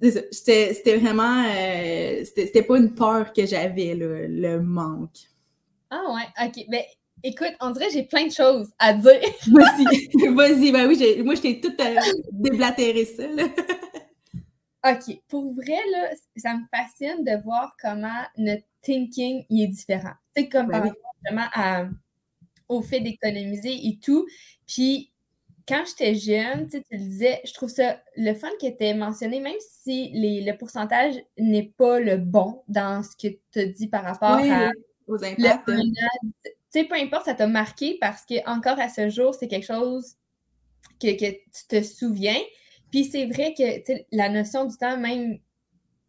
[0.00, 5.18] c'était vraiment, euh, c'était pas une peur que j'avais, le, le manque.
[5.90, 6.64] Ah ouais, ok.
[6.68, 6.86] Mais
[7.22, 9.20] ben, écoute, on dirait que j'ai plein de choses à dire.
[9.52, 10.72] Vas-y, vas-y.
[10.72, 11.96] Ben oui, moi, je t'ai tout euh,
[12.32, 13.44] déblatéré ça, là.
[14.86, 15.20] OK.
[15.28, 20.14] Pour vrai, là, ça me fascine de voir comment notre thinking est différent.
[20.34, 21.90] C'est comme par rapport vraiment
[22.68, 24.26] au fait d'économiser et tout.
[24.66, 25.09] Puis
[25.66, 29.56] quand j'étais jeune, tu le disais, je trouve ça le fun qui était mentionné, même
[29.82, 34.04] si les, le pourcentage n'est pas le bon dans ce que tu as dit par
[34.04, 34.70] rapport à
[35.06, 35.66] aux impacts.
[35.66, 39.66] Tu sais, peu importe, ça t'a marqué parce que encore à ce jour, c'est quelque
[39.66, 40.14] chose
[41.00, 42.38] que, que tu te souviens.
[42.92, 45.38] Puis c'est vrai que la notion du temps, même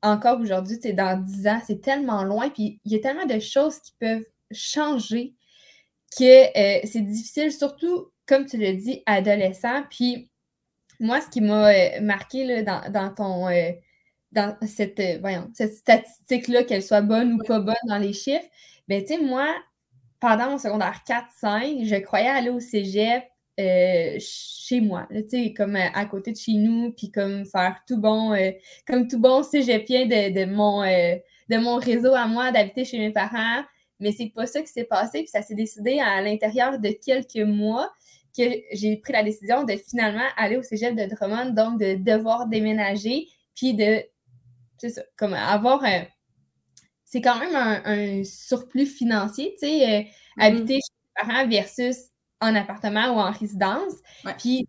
[0.04, 2.50] encore aujourd'hui, dans 10 ans, c'est tellement loin.
[2.50, 5.34] Puis il y a tellement de choses qui peuvent changer
[6.18, 9.84] que euh, c'est difficile, surtout, comme tu le dis, adolescent.
[9.90, 10.30] Puis
[11.00, 13.48] moi, ce qui m'a euh, marqué là, dans, dans, ton.
[13.50, 13.72] Euh,
[14.32, 18.48] dans cette, voyons, cette statistique-là, qu'elle soit bonne ou pas bonne dans les chiffres,
[18.88, 19.54] ben tu sais, moi,
[20.22, 23.24] pendant mon secondaire 4-5, je croyais aller au cégep
[23.60, 27.82] euh, chez moi, tu sais, comme euh, à côté de chez nous, puis comme faire
[27.88, 28.52] tout bon, euh,
[28.88, 33.12] comme tout bon cégepien de, de mon, de mon réseau à moi, d'habiter chez mes
[33.12, 33.64] parents.
[34.00, 37.48] Mais c'est pas ça qui s'est passé, puis ça s'est décidé à l'intérieur de quelques
[37.48, 37.92] mois
[38.36, 42.48] que j'ai pris la décision de finalement aller au cégep de Drummond, donc de devoir
[42.48, 44.04] déménager, puis de,
[44.78, 46.06] c'est ça, comme avoir un...
[47.06, 50.08] C'est quand même un, surplus financier, tu sais, mm-hmm.
[50.38, 51.98] habiter chez mes parents versus
[52.40, 53.94] en appartement ou en résidence.
[54.38, 54.68] Puis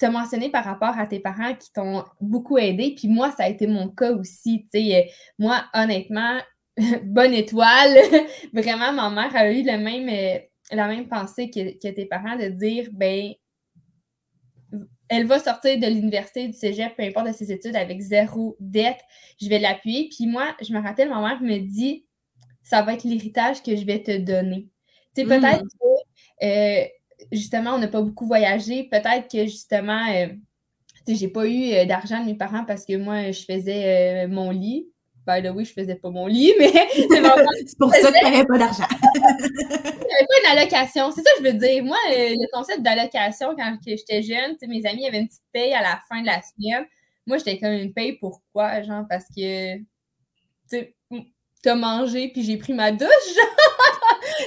[0.00, 2.94] tu as mentionné par rapport à tes parents qui t'ont beaucoup aidé.
[2.96, 4.64] Puis moi, ça a été mon cas aussi.
[4.72, 6.40] Tu sais, moi, honnêtement,
[7.04, 7.96] bonne étoile.
[8.52, 10.38] Vraiment, ma mère a eu le même, euh,
[10.70, 13.32] la même pensée que, tes parents de dire, ben,
[15.08, 19.00] elle va sortir de l'université, du cégep, peu importe de ses études, avec zéro dette.
[19.40, 20.08] Je vais l'appuyer.
[20.08, 22.06] Puis moi, je me rappelle, ma mère me dit,
[22.62, 24.68] ça va être l'héritage que je vais te donner.
[25.16, 25.68] Tu sais, peut-être mm.
[25.68, 26.84] que euh,
[27.32, 28.84] justement, on n'a pas beaucoup voyagé.
[28.84, 30.28] Peut-être que justement, euh,
[31.06, 34.28] tu sais, j'ai pas eu euh, d'argent de mes parents parce que moi, je faisais
[34.28, 34.88] mon lit.
[35.30, 38.44] By the way, je faisais pas mon lit, mais c'est pour ça que tu n'avais
[38.44, 38.84] pas d'argent.
[39.14, 41.12] J'avais pas une allocation.
[41.12, 41.84] C'est ça que je veux dire.
[41.84, 46.00] Moi, le concept d'allocation, quand j'étais jeune, mes amis avaient une petite paye à la
[46.08, 46.84] fin de la semaine.
[47.28, 48.82] Moi, j'étais comme une paye pourquoi?
[48.82, 49.76] Genre, parce que
[50.68, 53.08] tu as mangé puis j'ai pris ma douche,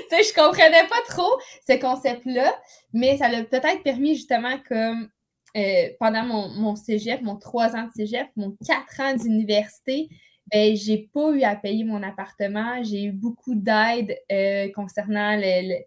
[0.10, 2.54] tu sais, je comprenais pas trop ce concept-là,
[2.92, 5.10] mais ça l'a peut-être permis justement comme
[5.56, 10.10] euh, pendant mon, mon cégep, mon trois ans de cégep, mon quatre ans d'université,
[10.54, 12.84] ben, j'ai pas eu à payer mon appartement.
[12.84, 15.86] J'ai eu beaucoup d'aide euh, concernant mes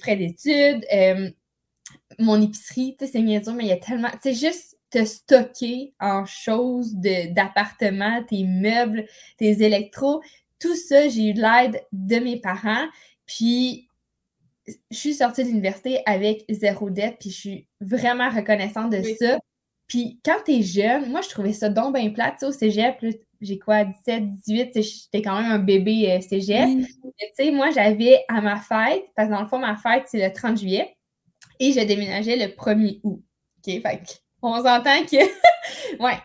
[0.00, 1.30] frais d'études, euh,
[2.18, 2.96] mon épicerie.
[2.98, 4.10] Tu sais, c'est dur, mais il y a tellement.
[4.22, 9.06] Tu sais, juste te stocker en choses d'appartement, tes meubles,
[9.38, 10.22] tes électros,
[10.60, 12.86] tout ça, j'ai eu de l'aide de mes parents.
[13.26, 13.88] Puis,
[14.66, 19.38] je suis sortie de l'université avec zéro dette, puis je suis vraiment reconnaissante de ça.
[19.92, 22.42] Puis quand t'es jeune, moi, je trouvais ça donc bien plate.
[22.44, 23.04] au cégep,
[23.42, 26.66] j'ai quoi, 17, 18, j'étais quand même un bébé euh, cégep.
[26.66, 30.26] Tu sais, moi, j'avais à ma fête, parce que dans le fond, ma fête, c'est
[30.26, 30.96] le 30 juillet,
[31.60, 33.22] et je déménageais le 1er août.
[33.58, 35.18] OK, fait on s'entend que...
[36.02, 36.18] ouais.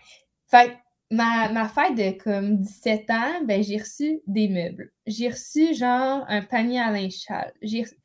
[0.50, 0.78] Fait
[1.12, 4.94] ma, ma fête de comme 17 ans, ben, j'ai reçu des meubles.
[5.06, 7.26] J'ai reçu genre un panier à linge
[7.62, 7.96] J'ai reçu...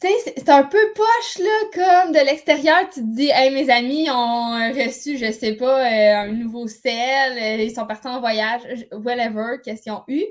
[0.00, 3.70] Tu sais, c'est un peu poche, là, comme de l'extérieur, tu te dis, hey, mes
[3.70, 8.20] amis ont reçu, je sais pas, euh, un nouveau sel, euh, ils sont partis en
[8.20, 8.60] voyage,
[8.92, 10.22] whatever, qu'est-ce qu'ils ont eu.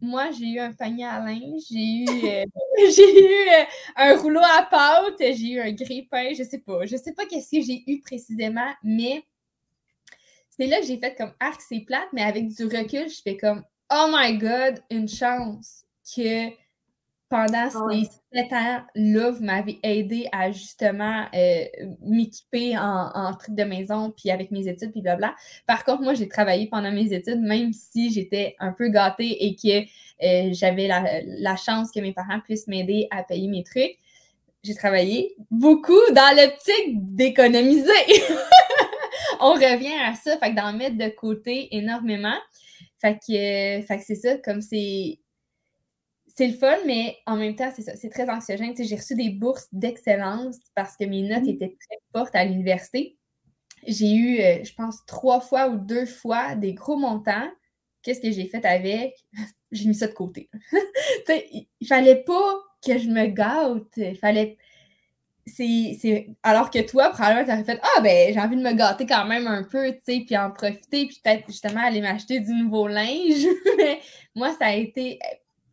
[0.00, 2.44] Moi, j'ai eu un panier à linge, j'ai eu, euh,
[2.94, 6.84] j'ai eu un rouleau à pâte, j'ai eu un grille-pain, je sais pas.
[6.86, 9.24] Je sais pas qu'est-ce que j'ai eu précisément, mais
[10.50, 13.36] c'est là que j'ai fait comme arc, c'est plate, mais avec du recul, je fais
[13.36, 16.50] comme, oh my god, une chance que
[17.34, 21.64] pendant ah ces sept ans-là, vous m'avez aidé à justement euh,
[22.02, 25.34] m'équiper en, en trucs de maison, puis avec mes études, puis blabla.
[25.66, 29.56] Par contre, moi, j'ai travaillé pendant mes études, même si j'étais un peu gâtée et
[29.56, 29.80] que
[30.24, 33.98] euh, j'avais la, chance que mes parents puissent m'aider à payer mes trucs.
[34.62, 37.90] J'ai travaillé beaucoup dans l'optique d'économiser.
[39.40, 42.38] On revient à ça, fait que d'en mettre de côté énormément.
[43.00, 45.18] Fait que, fait que c'est ça, comme c'est
[46.34, 48.74] c'est le fun, mais en même temps, c'est ça, c'est très anxiogène.
[48.76, 51.48] j'ai reçu des bourses d'excellence parce que mes notes mm.
[51.48, 53.16] étaient très fortes à l'université.
[53.86, 57.48] J'ai eu, euh, je pense, trois fois ou deux fois des gros montants.
[58.02, 59.14] Qu'est-ce que j'ai fait avec?
[59.72, 60.50] j'ai mis ça de côté.
[61.28, 63.96] il, ne fallait pas que je me gâte.
[63.96, 64.58] Il fallait.
[65.46, 69.06] C'est, Alors que toi, probablement, tu aurais fait Ah, ben, j'ai envie de me gâter
[69.06, 72.52] quand même un peu, tu sais, puis en profiter, puis peut-être justement aller m'acheter du
[72.54, 73.44] nouveau linge.
[73.76, 74.00] mais
[74.34, 75.18] moi, ça a été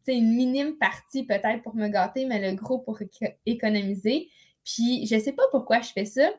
[0.08, 3.00] une minime partie peut-être pour me gâter, mais le gros pour
[3.46, 4.30] économiser.
[4.64, 6.30] Puis je sais pas pourquoi je fais ça.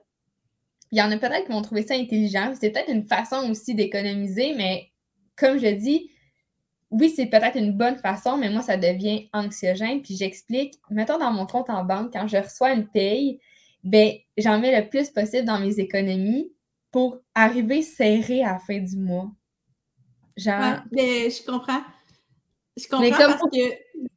[0.91, 2.53] Il y en a peut-être qui vont trouver ça intelligent.
[2.61, 4.91] C'est peut-être une façon aussi d'économiser, mais
[5.37, 6.11] comme je dis,
[6.91, 10.03] oui, c'est peut-être une bonne façon, mais moi, ça devient anxiogène.
[10.03, 13.41] Puis j'explique, mettons dans mon compte en banque, quand je reçois une paye,
[13.83, 16.53] ben j'en mets le plus possible dans mes économies
[16.91, 19.31] pour arriver serré à la fin du mois.
[20.93, 21.81] Mais je comprends.
[22.77, 23.59] Je comprends parce que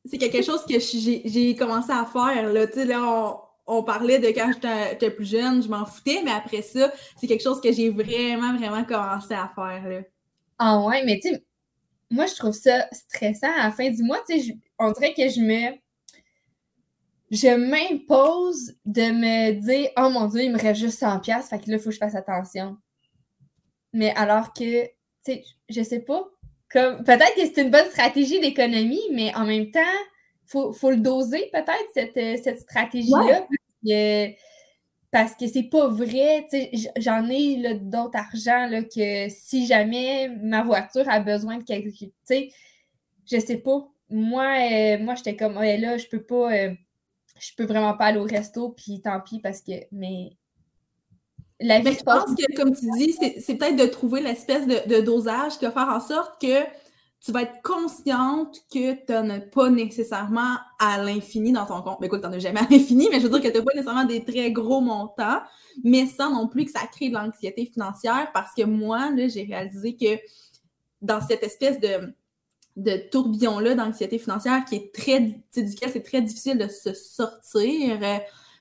[0.06, 2.52] c'est quelque chose que j'ai commencé à faire.
[2.52, 6.92] Là, là on, parlait de quand j'étais plus jeune, je m'en foutais, mais après ça,
[7.20, 9.90] c'est quelque chose que j'ai vraiment, vraiment commencé à faire.
[9.90, 10.02] Là.
[10.60, 11.44] Ah ouais, mais tu sais,
[12.10, 14.20] moi, je trouve ça stressant à la fin du mois.
[14.30, 15.78] Tu sais, on dirait que je me.
[17.32, 21.70] Je m'impose de me dire Oh mon Dieu, il me reste juste 100$, fait que
[21.70, 22.78] là, il faut que je fasse attention.
[23.94, 24.92] Mais alors que, tu
[25.24, 26.24] sais, je sais pas,
[26.70, 29.80] peut-être que c'est une bonne stratégie d'économie, mais en même temps,
[30.54, 33.48] il faut, le doser peut-être, cette, euh, stratégie-là.
[35.12, 36.46] Parce que c'est pas vrai.
[36.98, 42.10] J'en ai d'autres argent là, que si jamais ma voiture a besoin de quelque chose,
[43.32, 43.88] je sais pas.
[44.10, 46.54] Moi, euh, moi j'étais comme là, je peux pas.
[46.54, 46.74] Euh,
[47.40, 49.72] je peux vraiment pas aller au resto, puis tant pis parce que.
[49.94, 50.32] Mais
[51.60, 55.58] la vie je pense que, comme tu dis, c'est peut-être de trouver l'espèce de, dosage
[55.58, 56.64] qui va faire en sorte que
[57.22, 62.00] tu vas être consciente que tu n'en as pas nécessairement à l'infini dans ton compte.
[62.00, 63.64] Mais écoute, tu n'en as jamais à l'infini, mais je veux dire que tu n'as
[63.64, 65.42] pas nécessairement des très gros montants,
[65.84, 69.96] mais sans non plus que ça crée de l'anxiété financière parce que moi, j'ai réalisé
[69.96, 70.20] que
[71.02, 72.14] dans cette espèce de,
[72.76, 78.18] de tourbillon-là d'anxiété financière qui est très, duquel c'est très difficile de se sortir, euh,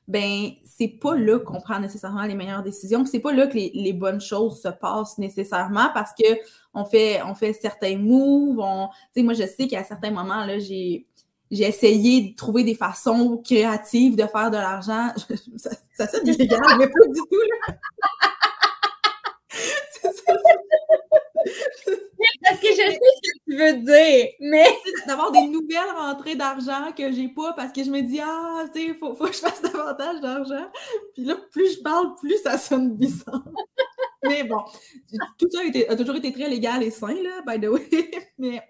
[0.07, 3.05] ben c'est pas là qu'on prend nécessairement les meilleures décisions.
[3.07, 6.27] C'est pas là que les, bonnes choses se passent nécessairement parce que
[6.75, 8.59] on fait, on fait certains moves.
[8.59, 11.07] On, moi, je sais qu'à certains moments, là, j'ai,
[11.51, 15.11] j'ai essayé de trouver des façons créatives de faire de l'argent.
[15.57, 17.75] ça, ça sonne illégal, mais pas du tout, là.
[22.45, 24.67] Parce que je sais ce que tu veux dire, mais.
[25.07, 28.81] D'avoir des nouvelles rentrées d'argent que j'ai pas parce que je me dis, ah, tu
[28.81, 30.67] sais, il faut, faut, que je fasse davantage d'argent.
[31.15, 33.45] Puis là, plus je parle, plus ça sonne bizarre.
[34.23, 34.63] mais bon,
[35.39, 38.11] tout ça a, toujours été très légal et sain, là, by the way.
[38.39, 38.63] mais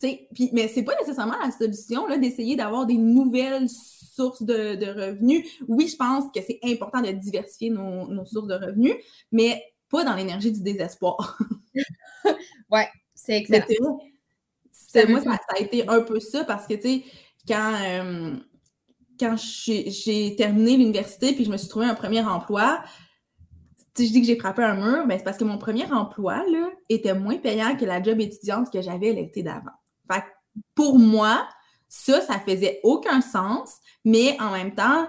[0.00, 5.46] puis, mais c'est pas nécessairement la solution d'essayer d'avoir des nouvelles sources de, revenus.
[5.68, 8.94] Oui, je pense que c'est important de diversifier nos, sources de revenus,
[9.32, 11.38] mais pas dans l'énergie du désespoir.
[12.70, 13.98] ouais, c'est excellent.
[15.08, 17.04] moi, ça, a été un peu ça parce que, tu sais,
[17.46, 18.36] quand, euh,
[19.18, 22.82] quand j'ai terminé l'université puis je me suis trouvé un premier emploi,
[23.94, 26.44] si je dis que j'ai frappé un mur, ben c'est parce que mon premier emploi
[26.50, 29.72] là, était moins payant que la job étudiante que j'avais l'été d'avant.
[30.10, 30.22] Fait
[30.74, 31.46] pour moi,
[31.88, 35.08] ça, ça faisait aucun sens, mais en même temps,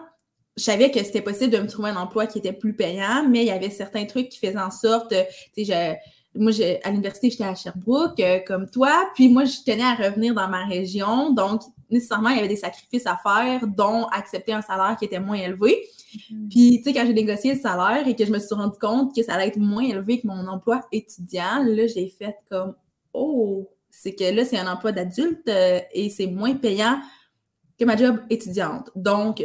[0.58, 3.42] je savais que c'était possible de me trouver un emploi qui était plus payant, mais
[3.42, 5.14] il y avait certains trucs qui faisaient en sorte,
[5.56, 5.98] tu sais,
[6.36, 6.52] moi,
[6.84, 10.48] à l'université, j'étais à Sherbrooke, euh, comme toi, puis moi, je tenais à revenir dans
[10.48, 14.96] ma région, donc nécessairement, il y avait des sacrifices à faire, dont accepter un salaire
[14.98, 15.86] qui était moins élevé.
[16.14, 16.50] Mm-hmm.
[16.50, 19.14] Puis, tu sais, quand j'ai négocié le salaire et que je me suis rendu compte
[19.14, 22.76] que ça allait être moins élevé que mon emploi étudiant, là, j'ai fait comme,
[23.14, 26.98] oh, c'est que là, c'est un emploi d'adulte euh, et c'est moins payant
[27.78, 28.90] que ma job étudiante.
[28.96, 29.44] Donc,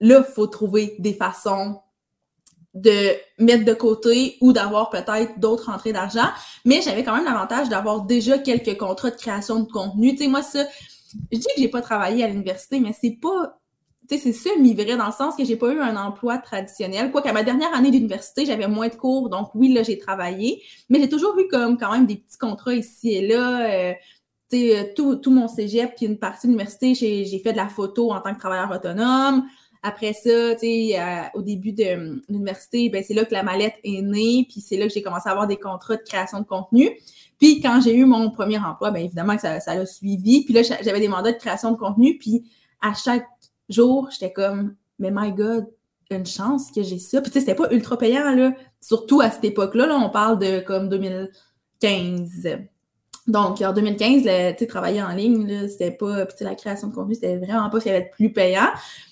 [0.00, 1.80] là, il faut trouver des façons
[2.74, 6.28] de mettre de côté ou d'avoir peut-être d'autres entrées d'argent.
[6.64, 10.12] Mais j'avais quand même l'avantage d'avoir déjà quelques contrats de création de contenu.
[10.12, 10.64] Tu sais, moi, ça,
[11.32, 13.56] je dis que j'ai pas travaillé à l'université, mais c'est pas
[14.10, 17.12] tu sais, c'est semi-vrai dans le sens que j'ai pas eu un emploi traditionnel.
[17.12, 20.62] Quoique, à ma dernière année d'université, j'avais moins de cours, donc oui, là, j'ai travaillé.
[20.88, 23.70] Mais j'ai toujours eu comme quand même des petits contrats ici et là.
[23.70, 23.92] Euh,
[24.50, 27.56] tu sais, euh, tout, tout mon cégep, puis une partie de l'université, j'ai fait de
[27.56, 29.44] la photo en tant que travailleur autonome.
[29.82, 31.00] Après ça, tu sais,
[31.34, 34.86] au début de l'université, ben c'est là que la mallette est née, puis c'est là
[34.86, 36.90] que j'ai commencé à avoir des contrats de création de contenu.
[37.38, 40.44] Puis quand j'ai eu mon premier emploi, bien évidemment que ça, ça l'a suivi.
[40.44, 42.44] Puis là, j'avais des mandats de création de contenu, puis
[42.82, 43.26] à chaque
[43.70, 45.66] jour, j'étais comme, mais my God,
[46.10, 47.22] une chance que j'ai ça.
[47.22, 48.52] Puis tu sais, c'était pas ultra payant, là.
[48.80, 52.48] Surtout à cette époque-là, là, on parle de comme 2015.
[53.26, 57.14] Donc, en 2015, tu sais, travailler en ligne, c'était pas, puis la création de contenu,
[57.14, 58.68] c'était vraiment pas ce qui allait être plus payant.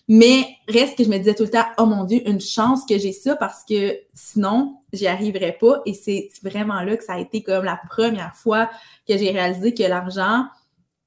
[0.09, 2.99] Mais reste que je me disais tout le temps, oh mon Dieu, une chance que
[2.99, 5.83] j'ai ça parce que sinon, j'y arriverais pas.
[5.85, 8.71] Et c'est vraiment là que ça a été comme la première fois
[9.07, 10.47] que j'ai réalisé que l'argent,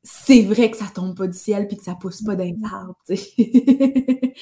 [0.04, 2.96] c'est vrai que ça tombe pas du ciel puis que ça pousse pas d'un arbre,
[3.08, 3.34] tu sais.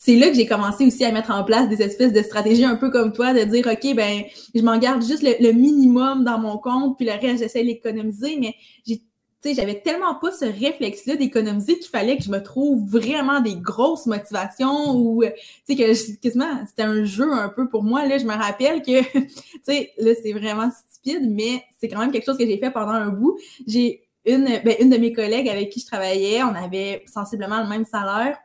[0.00, 2.76] c'est là que j'ai commencé aussi à mettre en place des espèces de stratégies un
[2.76, 4.22] peu comme toi, de dire, OK, ben,
[4.54, 8.54] je m'en garde juste le, minimum dans mon compte puis le reste, j'essaie d'économiser, mais
[8.86, 9.02] j'ai
[9.42, 13.56] sais, j'avais tellement pas ce réflexe-là d'économiser qu'il fallait que je me trouve vraiment des
[13.56, 15.30] grosses motivations ou, tu
[15.66, 18.06] sais, que quasiment, c'était un jeu un peu pour moi.
[18.06, 19.30] Là, je me rappelle que, tu
[19.62, 22.92] sais, là, c'est vraiment stupide, mais c'est quand même quelque chose que j'ai fait pendant
[22.92, 23.38] un bout.
[23.66, 27.68] J'ai une, ben, une de mes collègues avec qui je travaillais, on avait sensiblement le
[27.68, 28.38] même salaire.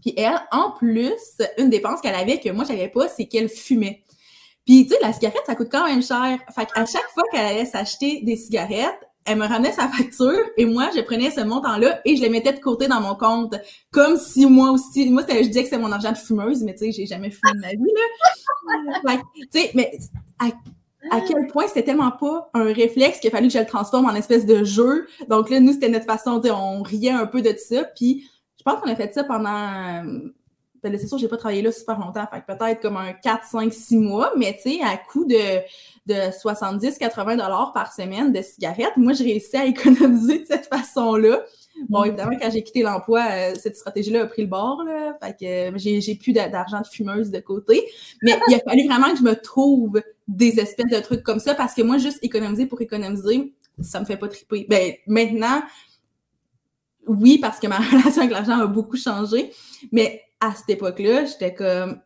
[0.00, 1.12] Puis elle, en plus,
[1.58, 4.04] une dépense qu'elle avait que moi, j'avais pas, c'est qu'elle fumait.
[4.64, 6.38] Puis, tu sais, la cigarette, ça coûte quand même cher.
[6.54, 10.64] Fait qu'à chaque fois qu'elle allait s'acheter des cigarettes, elle me ramenait sa facture et
[10.64, 13.54] moi, je prenais ce montant-là et je le mettais de côté dans mon compte.
[13.92, 16.86] Comme si moi aussi, moi, je disais que c'est mon argent de fumeuse, mais tu
[16.86, 17.92] sais, j'ai jamais fumé de ma vie,
[19.06, 19.16] là.
[19.34, 19.98] tu sais, mais
[21.10, 24.06] à quel point c'était tellement pas un réflexe qu'il a fallu que je le transforme
[24.06, 25.06] en espèce de jeu.
[25.28, 27.84] Donc là, nous, c'était notre façon, on riait un peu de ça.
[27.96, 30.02] Puis je pense qu'on a fait ça pendant.
[30.82, 33.96] C'est sûr, j'ai pas travaillé là super longtemps, fait peut-être comme un 4, 5, 6
[33.98, 35.60] mois, mais tu sais, à coût de,
[36.06, 41.42] de 70-80 dollars par semaine de cigarettes, moi, je réussis à économiser de cette façon-là.
[41.88, 45.32] Bon, évidemment, quand j'ai quitté l'emploi, euh, cette stratégie-là a pris le bord, là, fait
[45.72, 47.86] que j'ai, j'ai plus d'argent de fumeuse de côté.
[48.22, 51.54] Mais il a fallu vraiment que je me trouve des espèces de trucs comme ça
[51.54, 54.66] parce que moi, juste économiser pour économiser, ça me fait pas triper.
[54.68, 55.62] Ben, maintenant,
[57.06, 59.50] oui, parce que ma relation avec l'argent a beaucoup changé,
[59.92, 62.00] mais à cette époque-là, j'étais comme,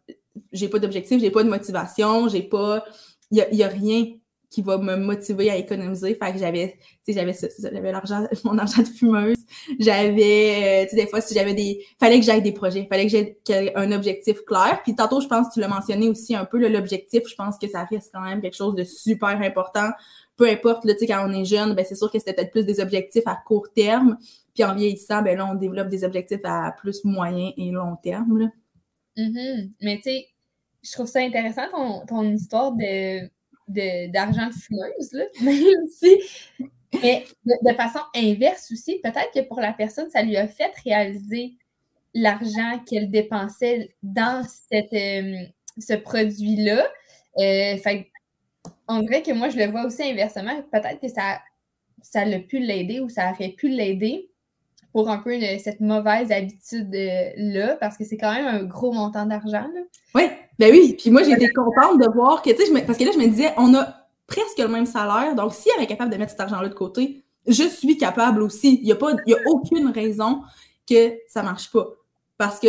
[0.53, 2.85] j'ai pas d'objectif, j'ai pas de motivation, j'ai pas,
[3.31, 4.07] il y a, rien
[4.51, 6.15] qui va me motiver à économiser.
[6.15, 9.37] Fait que j'avais, tu sais, j'avais j'avais l'argent, mon argent de fumeuse.
[9.81, 13.07] J'avais, euh, tu sais, des fois, si j'avais des, fallait que j'aille des projets, fallait
[13.07, 14.81] que j'aie un objectif clair.
[14.85, 17.69] Puis tantôt, je pense que tu l'as mentionné aussi un peu, l'objectif, je pense que
[17.69, 19.91] ça reste quand même quelque chose de super important.
[20.37, 22.65] Peu importe, tu sais, quand on est jeune, ben c'est sûr que c'était peut-être plus
[22.65, 24.19] des objectifs à court terme.
[24.55, 28.39] Puis en vieillissant, ben là, on développe des objectifs à plus moyen et long terme,
[28.39, 28.47] là.
[29.17, 29.71] Mm-hmm.
[29.81, 30.27] Mais tu sais,
[30.83, 33.29] je trouve ça intéressant ton, ton histoire de
[33.67, 36.21] d'argent fumeuse, là, même si.
[37.03, 41.55] Mais de, façon inverse aussi, peut-être que pour la personne, ça lui a fait réaliser
[42.13, 45.45] l'argent qu'elle dépensait dans cette, euh,
[45.79, 46.87] ce produit-là.
[47.39, 47.77] Euh,
[48.87, 50.63] on dirait que moi, je le vois aussi inversement.
[50.71, 51.41] Peut-être que ça,
[52.01, 54.31] ça l'a pu l'aider ou ça aurait pu l'aider
[54.95, 59.67] pour un peu cette mauvaise habitude-là, parce que c'est quand même un gros montant d'argent.
[60.15, 60.23] Oui,
[60.57, 60.95] ben oui.
[60.97, 63.53] Puis moi, j'étais contente de voir que, tu sais, parce que là, je me disais,
[63.57, 63.93] on a
[64.29, 67.25] presque le même salaire, donc si elle est capable de mettre cet argent-là de côté,
[67.45, 68.79] je suis capable aussi.
[68.81, 70.43] Il n'y a, pas, y a aucune raison
[70.89, 71.89] que ça marche pas.
[72.39, 72.69] Parce que,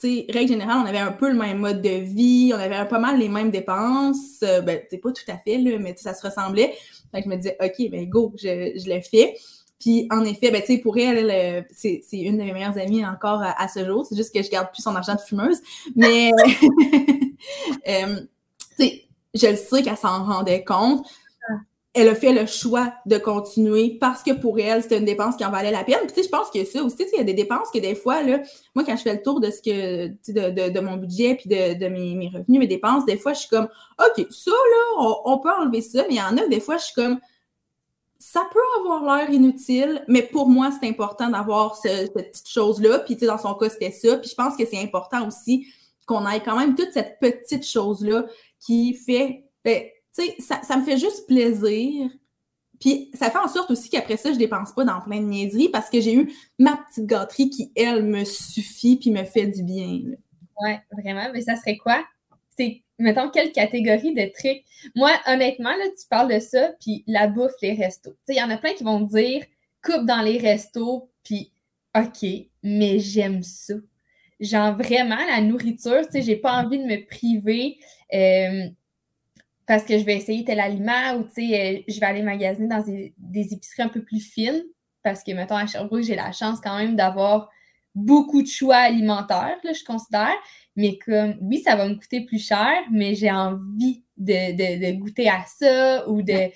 [0.00, 2.88] tu sais, règle générale, on avait un peu le même mode de vie, on avait
[2.88, 4.40] pas mal les mêmes dépenses.
[4.42, 6.72] Euh, ben, c'est pas tout à fait, là, mais ça se ressemblait.
[7.12, 9.36] Fait que je me disais, OK, ben go, je, je le fais.
[9.80, 13.42] Puis en effet, ben, tu sais, pour elle, c'est, une de mes meilleures amies encore
[13.42, 14.06] à, ce jour.
[14.06, 15.60] C'est juste que je garde plus son argent de fumeuse.
[15.94, 16.30] Mais
[17.88, 18.20] euh,
[18.78, 21.06] je le sais qu'elle s'en rendait compte
[21.96, 25.46] elle a fait le choix de continuer parce que pour elle, c'était une dépense qui
[25.46, 26.00] en valait la peine.
[26.00, 27.94] Puis, tu sais, je pense que ça aussi, il y a des dépenses que des
[27.94, 28.40] fois, là,
[28.74, 31.48] moi, quand je fais le tour de ce que, de, de, de, mon budget puis
[31.48, 33.66] de, de mes, mes, revenus, mes dépenses, des fois, je suis comme,
[33.98, 36.84] OK, ça, là, on, peut enlever ça, mais il y en a, des fois, je
[36.84, 37.18] suis comme,
[38.18, 43.00] ça peut avoir l'air inutile, mais pour moi, c'est important d'avoir cette petite chose-là.
[43.00, 44.16] Puis, tu sais, dans son cas, c'était ça.
[44.16, 45.66] Puis, je pense que c'est important aussi
[46.06, 48.26] qu'on ait quand même toute cette petite chose-là
[48.60, 52.10] qui fait, ben, tu sais, ça, me fait juste plaisir.
[52.80, 55.70] Puis ça fait en sorte aussi qu'après ça, je dépense pas dans plein de niaiseries
[55.70, 59.62] parce que j'ai eu ma petite gâterie qui, elle, me suffit puis me fait du
[59.62, 60.00] bien.
[60.62, 61.28] Oui, vraiment.
[61.32, 62.04] Mais ça serait quoi?
[62.56, 64.64] C'est, mettons, quelle catégorie de trucs?
[64.94, 68.16] Moi, honnêtement, là, tu parles de ça, puis la bouffe, les restos.
[68.28, 69.44] Il y en a plein qui vont dire
[69.82, 71.52] coupe dans les restos, puis
[71.96, 72.28] OK,
[72.62, 73.74] mais j'aime ça.
[74.40, 77.78] Genre vraiment, la nourriture, tu sais, j'ai pas envie de me priver.
[78.12, 78.68] Euh,
[79.66, 82.68] parce que je vais essayer tel aliment ou, tu sais, euh, je vais aller magasiner
[82.68, 84.62] dans des, épiceries un peu plus fines
[85.02, 87.50] parce que, mettons, à Sherbrooke, j'ai la chance quand même d'avoir
[87.94, 90.34] beaucoup de choix alimentaires, là, je considère.
[90.76, 95.44] Mais comme, oui, ça va me coûter plus cher, mais j'ai envie de, goûter à
[95.46, 96.50] ça ou de,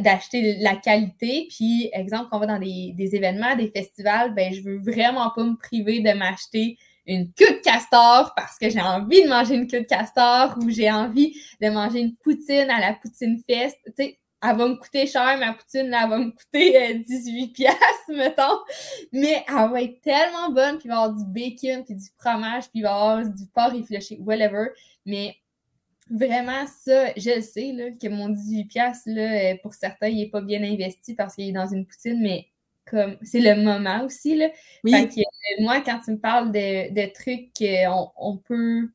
[0.00, 1.48] d'acheter la qualité.
[1.50, 5.30] Puis, exemple, quand on va dans des, des, événements, des festivals, ben, je veux vraiment
[5.34, 9.56] pas me priver de m'acheter une queue de castor parce que j'ai envie de manger
[9.56, 13.78] une queue de castor ou j'ai envie de manger une poutine à la poutine fest.
[13.86, 17.44] Tu sais, elle va me coûter cher, ma poutine, là, elle va me coûter 18
[17.44, 17.78] euh, piastres,
[18.08, 18.58] mettons.
[19.12, 22.06] Mais elle va être tellement bonne, puis il va y avoir du bacon, puis du
[22.18, 24.68] fromage, puis il va y avoir du porc réfléchi, whatever.
[25.06, 25.36] Mais
[26.10, 30.18] vraiment, ça, je le sais, là, que mon 18 piastres, là, euh, pour certains, il
[30.18, 32.48] n'est pas bien investi parce qu'il est dans une poutine, mais
[32.84, 34.36] comme c'est le moment aussi.
[34.36, 34.48] Là.
[34.84, 34.92] Oui.
[35.08, 38.90] que, euh, moi, quand tu me parles de, de trucs qu'on on peut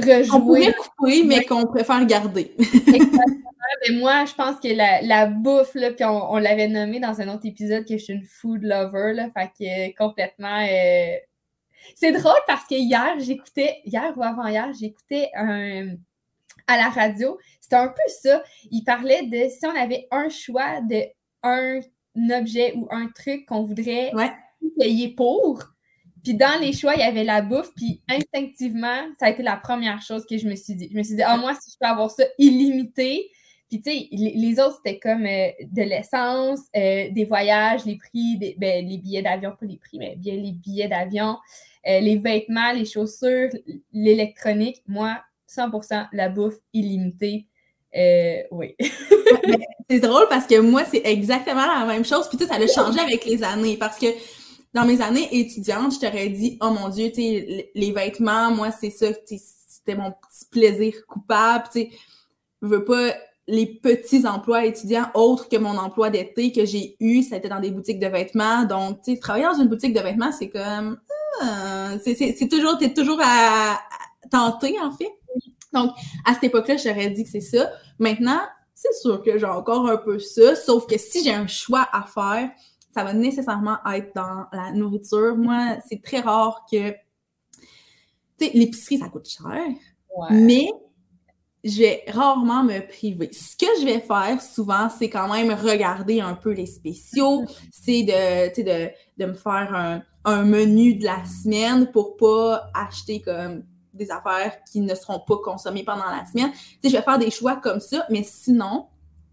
[0.00, 0.28] rejouer.
[0.32, 2.54] On pourrait couper, mais qu'on préfère garder.
[2.58, 3.46] Exactement.
[3.86, 7.28] Mais moi, je pense que la, la bouffe, là, puis on, l'avait nommé dans un
[7.28, 10.66] autre épisode que je suis une food lover, là, fait que complètement.
[10.68, 11.16] Euh,
[11.94, 15.94] c'est drôle parce que hier, j'écoutais, hier ou avant-hier, j'écoutais un
[16.66, 17.38] à la radio.
[17.60, 18.42] C'était un peu ça.
[18.70, 21.04] Il parlait de si on avait un choix de
[21.42, 21.80] un
[22.30, 24.10] objet ou un truc qu'on voudrait
[24.78, 25.62] payer pour.
[26.26, 29.54] Puis dans les choix, il y avait la bouffe, puis instinctivement, ça a été la
[29.54, 30.88] première chose que je me suis dit.
[30.90, 33.30] Je me suis dit, ah, moi, si je peux avoir ça illimité,
[33.68, 38.38] puis tu sais, les, autres, c'était comme euh, de l'essence, euh, des voyages, les prix,
[38.38, 41.36] des, ben, les billets d'avion, pas les prix, mais bien les billets d'avion,
[41.86, 43.50] euh, les vêtements, les chaussures,
[43.92, 44.82] l'électronique.
[44.88, 47.46] Moi, 100% la bouffe illimitée.
[48.50, 48.74] oui.
[49.88, 52.28] c'est drôle parce que moi, c'est exactement la même chose.
[52.28, 54.08] Puis, tu sais, ça a changé avec les années parce que
[54.76, 58.70] dans mes années étudiantes, je t'aurais dit, oh mon Dieu, tu sais, les vêtements, moi,
[58.70, 61.64] c'est ça, c'était mon petit plaisir coupable.
[61.72, 61.88] Tu
[62.60, 63.14] je veux pas
[63.48, 67.48] les petits emplois étudiants autres que mon emploi d'été que j'ai eu, ça a été
[67.48, 68.64] dans des boutiques de vêtements.
[68.64, 70.98] Donc, tu sais, travailler dans une boutique de vêtements, c'est comme,
[71.40, 75.10] ah, c'est toujours, t'es toujours à, à tenter, en fait.
[75.72, 75.92] Donc,
[76.26, 77.70] à cette époque-là, j'aurais dit que c'est ça.
[77.98, 78.40] Maintenant,
[78.74, 82.02] c'est sûr que j'ai encore un peu ça, sauf que si j'ai un choix à
[82.02, 82.50] faire,
[82.96, 85.36] ça va nécessairement être dans la nourriture.
[85.36, 86.92] Moi, c'est très rare que.
[86.92, 89.60] Tu sais, l'épicerie, ça coûte cher,
[90.30, 90.70] mais
[91.62, 93.30] je vais rarement me priver.
[93.32, 98.02] Ce que je vais faire souvent, c'est quand même regarder un peu les spéciaux, c'est
[98.02, 103.64] de, de, de me faire un, un menu de la semaine pour pas acheter comme
[103.92, 106.50] des affaires qui ne seront pas consommées pendant la semaine.
[106.82, 108.86] Tu je vais faire des choix comme ça, mais sinon,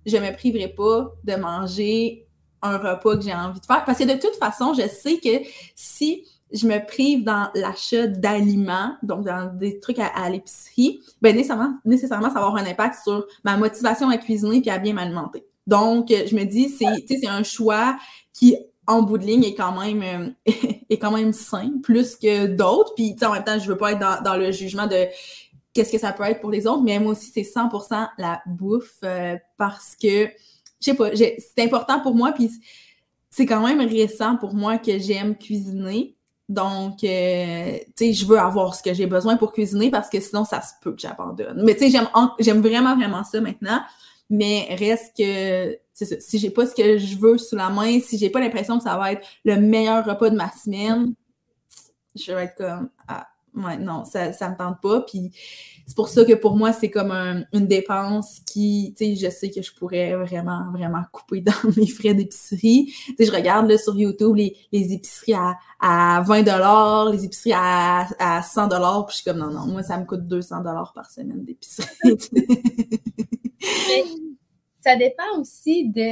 [0.05, 2.28] je ne me priverai pas de manger
[2.64, 3.84] un repas que j'ai envie de faire.
[3.86, 5.45] Parce que de toute façon, je sais que
[5.76, 11.74] si je me prive dans l'achat d'aliments, donc dans des trucs à, l'épicerie, ben nécessairement,
[11.84, 15.45] nécessairement, ça va avoir un impact sur ma motivation à cuisiner puis à bien m'alimenter.
[15.66, 17.97] Donc, je me dis, c'est, un choix
[18.34, 18.55] qui
[18.86, 20.51] en bout de ligne est quand même euh,
[20.89, 24.24] est quand même sain plus que d'autres puis en même temps je veux pas être
[24.24, 25.05] dans, le jugement de
[25.74, 28.97] qu'est-ce que ça peut être pour les autres mais moi aussi c'est 100% la bouffe
[29.05, 30.28] euh, parce que
[30.84, 32.52] je sais pas c'est important pour moi puis
[33.30, 36.16] c'est quand même récent pour moi que j'aime cuisiner
[36.50, 40.20] donc euh, tu sais je veux avoir ce que j'ai besoin pour cuisiner parce que
[40.20, 42.00] sinon ça se peut que j'abandonne mais tu sais
[42.40, 43.82] j'aime vraiment vraiment ça maintenant
[44.30, 46.16] mais reste que c'est ça.
[46.20, 48.84] Si j'ai pas ce que je veux sous la main, si j'ai pas l'impression que
[48.84, 51.14] ça va être le meilleur repas de ma semaine,
[52.16, 55.32] je vais être comme ah ouais non ça ça me tente pas puis
[55.86, 59.51] c'est pour ça que pour moi c'est comme une dépense qui tu sais je sais
[59.51, 62.93] que je pourrais vraiment vraiment couper dans mes frais d'épicerie.
[63.06, 67.26] Tu sais je regarde là sur YouTube les, les épiceries à, à 20 dollars les
[67.26, 70.28] épiceries à, à 100 dollars puis je suis comme non non moi ça me coûte
[70.28, 71.88] 200 dollars par semaine d'épicerie.
[74.82, 76.12] Ça dépend aussi de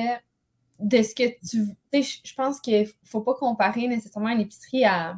[0.80, 5.16] de ce que tu sais je pense qu'il faut pas comparer nécessairement une épicerie à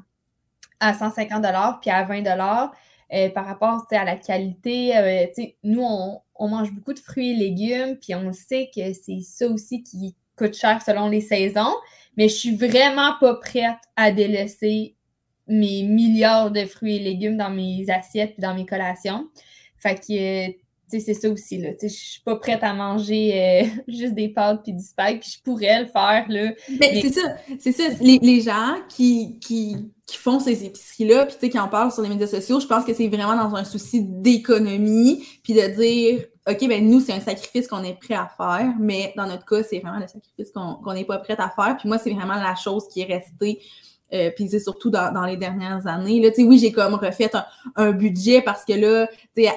[0.83, 1.45] à 150
[1.81, 2.71] puis à 20
[3.13, 4.97] euh, par rapport à la qualité.
[4.97, 5.25] Euh,
[5.63, 9.83] nous, on, mange beaucoup de fruits et légumes, puis on sait que c'est ça aussi
[9.83, 11.73] qui coûte cher selon les saisons,
[12.17, 14.95] mais je suis vraiment pas prête à délaisser
[15.47, 19.27] mes milliards de fruits et légumes dans mes assiettes et dans mes collations.
[19.77, 20.62] Fait que
[20.99, 21.57] c'est ça aussi.
[21.57, 21.69] Là.
[21.81, 25.41] Je suis pas prête à manger euh, juste des pâtes puis du spag, puis je
[25.43, 26.25] pourrais le faire.
[26.29, 27.01] Là, mais...
[27.01, 27.83] C'est ça, c'est ça.
[28.01, 29.77] Les, gens qui, qui,
[30.17, 33.07] font ces épiceries-là, puis qui en parlent sur les médias sociaux, je pense que c'est
[33.07, 37.83] vraiment dans un souci d'économie, puis de dire, OK, ben nous, c'est un sacrifice qu'on
[37.83, 41.17] est prêt à faire, mais dans notre cas, c'est vraiment le sacrifice qu'on n'est pas
[41.17, 41.77] prêt à faire.
[41.77, 43.59] Puis moi, c'est vraiment la chose qui est restée
[44.13, 46.21] euh, puis c'est surtout dans, les dernières années.
[46.21, 47.31] Là, oui, j'ai comme refait
[47.75, 49.07] un, budget parce que là,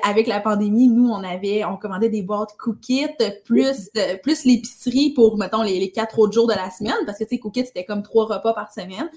[0.02, 5.12] avec la pandémie, nous, on avait, on commandait des boîtes Cookit plus, euh, plus l'épicerie
[5.14, 7.84] pour, mettons, les, quatre autres jours de la semaine, parce que tu sais, Cookit, c'était
[7.84, 9.10] comme trois repas par semaine.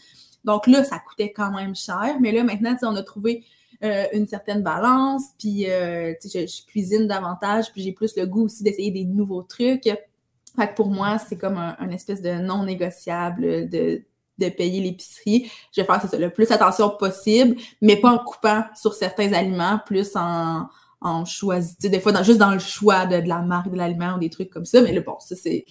[0.44, 2.18] Donc là, ça coûtait quand même cher.
[2.20, 3.46] Mais là, maintenant, on a trouvé
[3.84, 8.64] euh, une certaine balance, puis je, je, cuisine davantage, puis j'ai plus le goût aussi
[8.64, 9.84] d'essayer des nouveaux trucs.
[9.84, 14.04] Fait que pour moi, c'est comme un, un, espèce de non négociable de
[14.40, 15.52] de payer l'épicerie.
[15.72, 19.80] Je vais faire ça, le plus attention possible, mais pas en coupant sur certains aliments,
[19.86, 20.68] plus en,
[21.02, 24.20] en choisissant, des fois dans, juste dans le choix de, la marque de l'aliment ou
[24.20, 24.82] des trucs comme ça.
[24.82, 25.66] Mais là, bon, ça c'est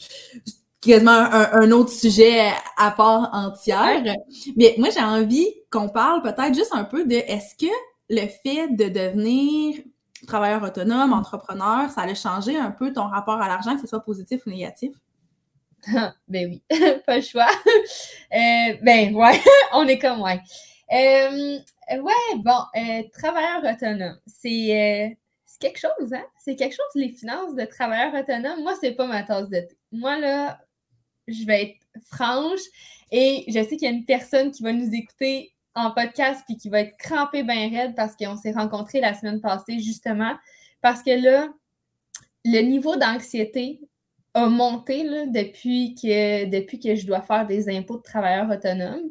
[0.80, 4.02] quasiment un, autre sujet à part entière.
[4.56, 7.72] Mais moi, j'ai envie qu'on parle peut-être juste un peu de est-ce que
[8.10, 9.76] le fait de devenir
[10.26, 14.00] travailleur autonome, entrepreneur, ça allait changer un peu ton rapport à l'argent, que ce soit
[14.00, 14.92] positif ou négatif?
[16.28, 16.62] ben oui,
[17.06, 17.50] pas le choix.
[18.30, 19.40] Euh, ben ouais,
[19.72, 20.38] on est comme ouais.
[20.92, 21.58] Euh,
[21.90, 25.16] ouais, bon, euh, travailleur autonome, c'est
[25.58, 26.24] quelque chose, hein?
[26.38, 28.62] C'est quelque chose, les finances de travailleur autonome.
[28.62, 29.76] Moi, c'est pas ma tasse de thé.
[29.92, 30.60] Moi, là,
[31.26, 32.60] je vais être franche
[33.10, 36.56] et je sais qu'il y a une personne qui va nous écouter en podcast puis
[36.56, 40.36] qui va être crampée bien raide parce qu'on s'est rencontrés la semaine passée, justement,
[40.80, 41.48] parce que là,
[42.44, 43.80] le niveau d'anxiété
[44.34, 49.10] a monté là, depuis, que, depuis que je dois faire des impôts de travailleurs autonomes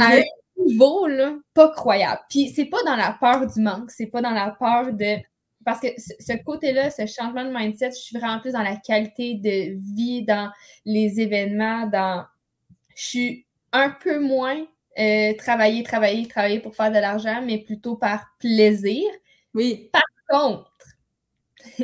[0.00, 0.22] à un
[0.64, 2.20] niveau là, pas croyable.
[2.28, 5.16] Puis c'est pas dans la peur du manque, c'est pas dans la peur de.
[5.64, 9.34] Parce que ce côté-là, ce changement de mindset, je suis vraiment plus dans la qualité
[9.34, 10.50] de vie, dans
[10.84, 12.24] les événements, dans.
[12.94, 14.64] Je suis un peu moins
[14.98, 19.04] euh, travailler, travailler, travailler pour faire de l'argent, mais plutôt par plaisir.
[19.54, 19.90] Oui.
[19.92, 20.72] Par contre,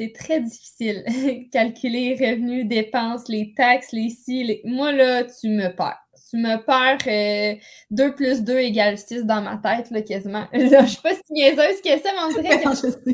[0.00, 1.04] c'est très difficile.
[1.52, 6.00] Calculer revenus, dépenses, les taxes, les ci, Moi, là, tu me perds.
[6.30, 7.58] Tu me perds
[7.90, 10.46] 2 euh, plus 2 égale 6 dans ma tête, là, quasiment.
[10.54, 13.10] je ne suis pas si niaiseuse que ça, mais on dirait que...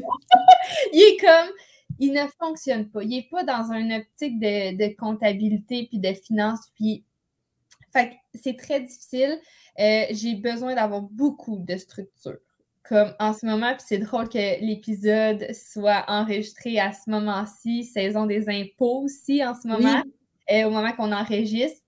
[0.93, 1.51] il est comme...
[1.99, 3.03] Il ne fonctionne pas.
[3.03, 6.61] Il n'est pas dans une optique de, comptabilité puis de finance.
[6.77, 7.05] Puis...
[7.93, 9.41] Fait c'est très difficile.
[9.81, 12.39] Euh, j'ai besoin d'avoir beaucoup de structure
[12.89, 18.27] comme en ce moment, puis c'est drôle que l'épisode soit enregistré à ce moment-ci, saison
[18.27, 20.03] des impôts aussi en ce moment,
[20.53, 21.83] euh, au moment qu'on enregistre.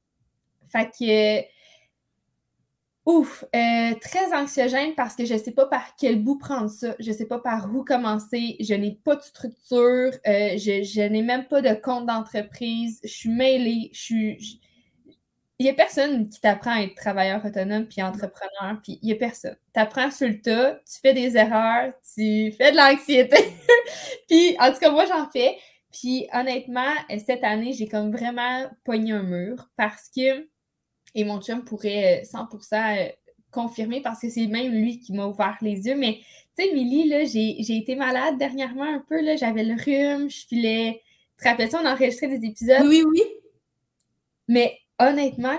[0.66, 1.46] Fait que,
[3.06, 6.94] ouf, euh, très anxiogène parce que je ne sais pas par quel bout prendre ça,
[6.98, 11.08] je ne sais pas par où commencer, je n'ai pas de structure, euh, je, je
[11.08, 14.60] n'ai même pas de compte d'entreprise, je suis mêlée, je suis
[15.58, 19.12] il n'y a personne qui t'apprend à être travailleur autonome puis entrepreneur, puis il n'y
[19.12, 19.56] a personne.
[19.74, 23.36] Tu apprends sur le tas, tu fais des erreurs, tu fais de l'anxiété.
[24.28, 25.56] puis en tout cas, moi, j'en fais.
[25.92, 26.94] Puis honnêtement,
[27.26, 30.46] cette année, j'ai comme vraiment pogné un mur parce que,
[31.14, 33.08] et mon chum pourrait 100% euh, euh,
[33.50, 35.96] confirmer parce que c'est même lui qui m'a ouvert les yeux.
[35.96, 36.20] Mais
[36.56, 40.46] tu sais, Milly, là, j'ai été malade dernièrement un peu, là, j'avais le rhume, je
[40.46, 41.02] filais.
[41.36, 42.86] Tu te rappelles ça, on a enregistré des épisodes?
[42.86, 43.22] Oui, oui.
[44.46, 45.58] Mais honnêtement,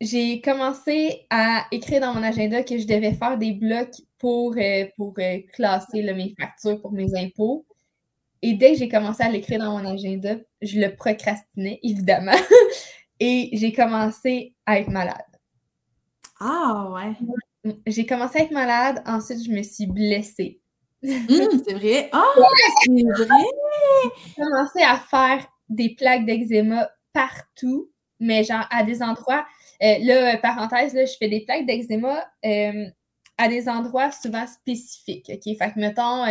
[0.00, 4.86] j'ai commencé à écrire dans mon agenda que je devais faire des blocs pour, euh,
[4.96, 7.66] pour euh, classer mes factures pour mes impôts.
[8.42, 12.36] Et dès que j'ai commencé à l'écrire dans mon agenda, je le procrastinais, évidemment.
[13.18, 15.16] Et j'ai commencé à être malade.
[16.40, 17.74] Ah ouais.
[17.86, 20.60] J'ai commencé à être malade, ensuite je me suis blessée.
[21.02, 22.08] Hum, c'est vrai.
[22.12, 22.24] Ah,
[22.84, 23.44] c'est vrai!
[24.26, 27.89] J'ai commencé à faire des plaques d'eczéma partout,
[28.20, 29.44] mais genre à des endroits.
[29.82, 32.86] Euh, là, parenthèse, là, je fais des plaques d'eczéma euh,
[33.38, 35.30] à des endroits souvent spécifiques.
[35.32, 35.56] OK?
[35.56, 36.24] Fait que, mettons,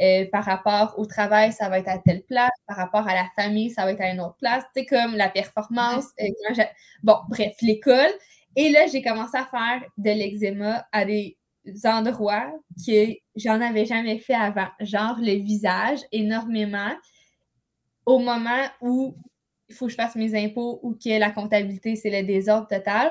[0.00, 2.50] euh, par rapport au travail, ça va être à telle place.
[2.66, 4.64] Par rapport à la famille, ça va être à une autre place.
[4.74, 6.06] Tu sais, comme la performance.
[6.20, 6.64] Euh,
[7.02, 8.10] bon, bref, l'école.
[8.56, 11.36] Et là, j'ai commencé à faire de l'eczéma à des
[11.84, 12.52] endroits
[12.86, 14.68] que j'en avais jamais fait avant.
[14.80, 16.92] Genre le visage, énormément.
[18.04, 19.14] Au moment où
[19.72, 23.10] il faut que je fasse mes impôts ou que la comptabilité, c'est le désordre total.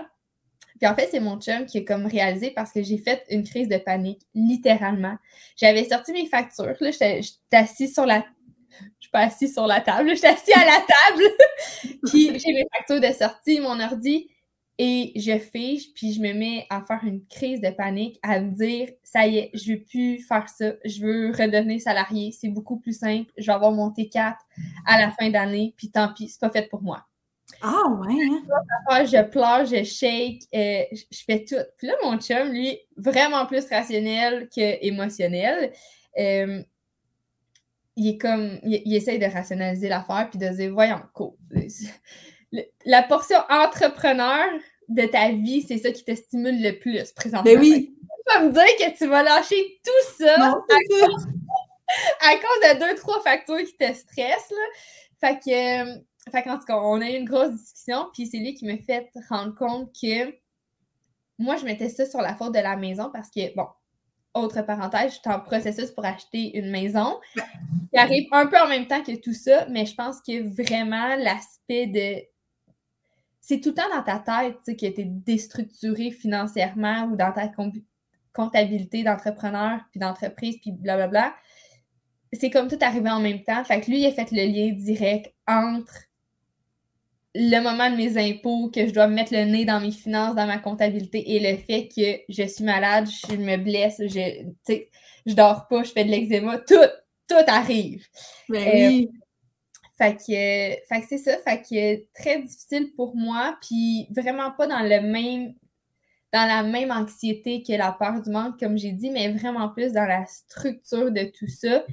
[0.79, 3.43] Puis en fait, c'est mon chum qui a comme réalisé parce que j'ai fait une
[3.43, 5.15] crise de panique, littéralement.
[5.55, 6.75] J'avais sorti mes factures.
[6.79, 8.23] Là, j'étais assise sur la.
[8.69, 11.23] Je suis pas assise sur la table, j'étais assise à la table.
[12.07, 14.29] puis j'ai mes factures de sortie, mon ordi,
[14.77, 18.51] et je fige, puis je me mets à faire une crise de panique, à me
[18.51, 22.79] dire ça y est, je veux plus faire ça, je veux redevenir salarié, c'est beaucoup
[22.79, 24.35] plus simple, je vais avoir mon T4
[24.85, 27.05] à la fin d'année, puis tant pis, c'est pas fait pour moi.
[27.61, 28.15] Ah ouais.
[28.89, 29.05] Hein?
[29.05, 31.55] Je pleure, je shake, euh, je fais tout.
[31.77, 35.71] Puis là, mon chum, lui, vraiment plus rationnel que émotionnel.
[36.17, 36.63] Euh,
[37.95, 38.59] il est comme.
[38.63, 41.33] Il, essaye de rationaliser l'affaire puis de dire voyons, cool.
[42.85, 44.45] La portion entrepreneur
[44.89, 47.43] de ta vie, c'est ça qui te stimule le plus présentement.
[47.43, 47.95] Ben oui.
[47.97, 51.27] Tu vas me dire que tu vas lâcher tout ça, à, Cause,
[52.21, 54.51] à, Cause, de deux, trois facteurs qui te stressent.
[54.51, 54.65] Là.
[55.19, 55.95] Fait que euh,
[56.31, 58.77] fait qu'en tout cas, on a eu une grosse discussion, puis c'est lui qui m'a
[58.77, 60.31] fait rendre compte que
[61.39, 63.65] moi, je mettais ça sur la faute de la maison parce que, bon,
[64.33, 67.19] autre parenthèse, je suis en processus pour acheter une maison
[67.91, 71.15] qui arrive un peu en même temps que tout ça, mais je pense que vraiment
[71.15, 72.30] l'aspect de.
[73.51, 77.17] C'est tout le temps dans ta tête tu sais, que tu es déstructuré financièrement ou
[77.17, 77.51] dans ta
[78.31, 81.35] comptabilité d'entrepreneur, puis d'entreprise, puis blablabla.
[82.31, 83.61] C'est comme tout arrivé en même temps.
[83.65, 85.91] Fait que lui, il a fait le lien direct entre
[87.35, 90.47] le moment de mes impôts, que je dois mettre le nez dans mes finances, dans
[90.47, 94.45] ma comptabilité, et le fait que je suis malade, je me blesse, je,
[95.25, 96.75] je dors pas, je fais de l'eczéma, tout,
[97.27, 98.07] tout arrive.
[98.47, 99.09] Ben oui.
[100.01, 104.99] Fait que, c'est ça, fait que très difficile pour moi, puis vraiment pas dans le
[104.99, 105.53] même
[106.33, 109.91] dans la même anxiété que la peur du manque, comme j'ai dit, mais vraiment plus
[109.91, 111.83] dans la structure de tout ça.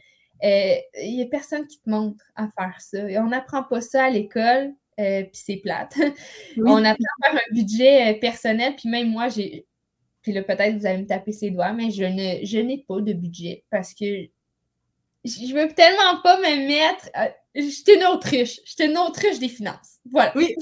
[0.43, 2.99] Il euh, n'y a personne qui te montre à faire ça.
[3.21, 4.73] on n'apprend pas ça à l'école.
[5.01, 5.95] Euh, puis c'est plate.
[6.57, 9.67] On a à faire un budget euh, personnel, puis même moi, j'ai.
[10.23, 13.01] Puis là, peut-être vous allez me taper ses doigts, mais je ne je n'ai pas
[13.01, 14.05] de budget parce que
[15.25, 17.11] je veux tellement pas me mettre.
[17.63, 18.61] Suis une autruche.
[18.65, 19.99] Je suis une autruche des finances.
[20.11, 20.33] Voilà.
[20.35, 20.55] Oui.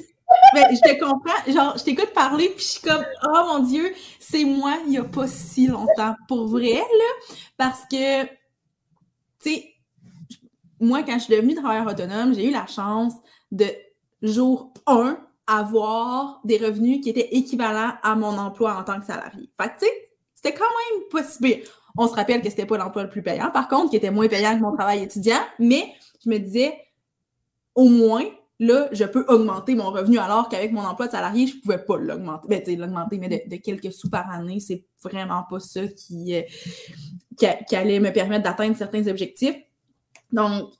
[0.55, 1.53] Mais je te comprends.
[1.53, 4.99] Genre, je t'écoute parler, puis je suis comme, oh mon Dieu, c'est moi il n'y
[4.99, 6.15] a pas si longtemps.
[6.29, 7.37] Pour vrai, là.
[7.57, 8.31] Parce que, tu
[9.41, 9.73] sais,
[10.81, 13.15] moi, quand je suis devenue travailleur autonome, j'ai eu la chance
[13.53, 13.67] de
[14.23, 19.49] jour 1, avoir des revenus qui étaient équivalents à mon emploi en tant que salarié.
[19.61, 19.93] Fait que, tu sais,
[20.35, 21.63] c'était quand même possible.
[21.97, 24.29] On se rappelle que c'était pas l'emploi le plus payant, par contre, qui était moins
[24.29, 25.95] payant que mon travail étudiant, mais
[26.25, 26.77] je me disais,
[27.77, 28.25] au moins,
[28.59, 31.99] là, je peux augmenter mon revenu, alors qu'avec mon emploi de salarié, je pouvais pas
[31.99, 32.49] l'augmenter.
[32.49, 36.43] Ben, l'augmenter, mais de, quelques sous par année, c'est vraiment pas ça qui, euh,
[37.37, 39.57] qui, allait me permettre d'atteindre certains objectifs.
[40.33, 40.73] Donc,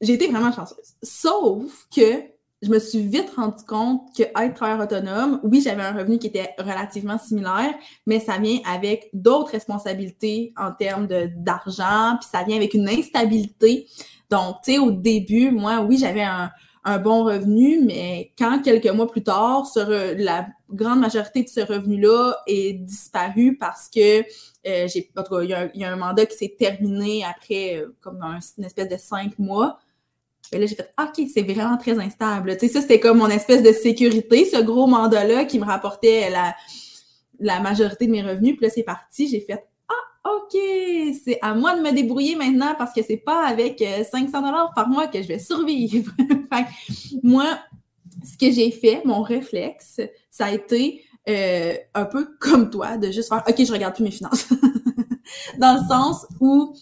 [0.00, 0.94] j'ai été vraiment chanceuse.
[1.02, 5.92] Sauf que je me suis vite rendu compte que être travailleur autonome, oui, j'avais un
[5.92, 7.74] revenu qui était relativement similaire,
[8.06, 13.88] mais ça vient avec d'autres responsabilités en termes d'argent, puis ça vient avec une instabilité.
[14.32, 16.50] Donc, tu sais, au début, moi, oui, j'avais un,
[17.00, 22.72] bon revenu, mais quand quelques mois plus tard, la grande majorité de ce revenu-là est
[22.72, 26.56] disparu parce que euh, j'ai, en tout cas, il y, a un, mandat qui s'est
[26.58, 29.78] terminé après euh, comme une espèce de cinq mois.
[30.50, 32.56] Et là, j'ai fait OK, c'est vraiment très instable.
[32.56, 36.30] Tu sais, ça, c'était comme mon espèce de sécurité, ce gros mandat-là qui me rapportait
[36.30, 38.56] la, majorité de mes revenus.
[38.56, 39.28] Puis là, c'est parti.
[39.28, 39.71] J'ai fait Ah,
[40.24, 40.56] OK,
[41.24, 44.72] c'est à moi de me débrouiller maintenant parce que c'est pas avec 500 euh, dollars
[44.74, 46.12] par mois que je vais survivre.
[46.52, 46.66] fait
[47.22, 47.58] moi,
[48.24, 50.00] ce que j'ai fait, mon réflexe,
[50.30, 54.04] ça a été euh, un peu comme toi, de juste faire OK, je regarde plus
[54.04, 54.48] mes finances.
[55.58, 56.74] Dans le sens où,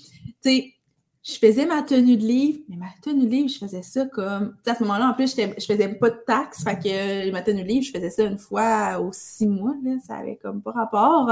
[0.42, 0.74] tu sais,
[1.22, 4.56] je faisais ma tenue de livre, mais ma tenue de livre, je faisais ça comme.
[4.66, 7.68] à ce moment-là, en plus, je faisais pas de taxes, fait que ma tenue de
[7.68, 9.74] livre, je faisais ça une fois aux six mois,
[10.06, 11.30] ça avait comme pas rapport.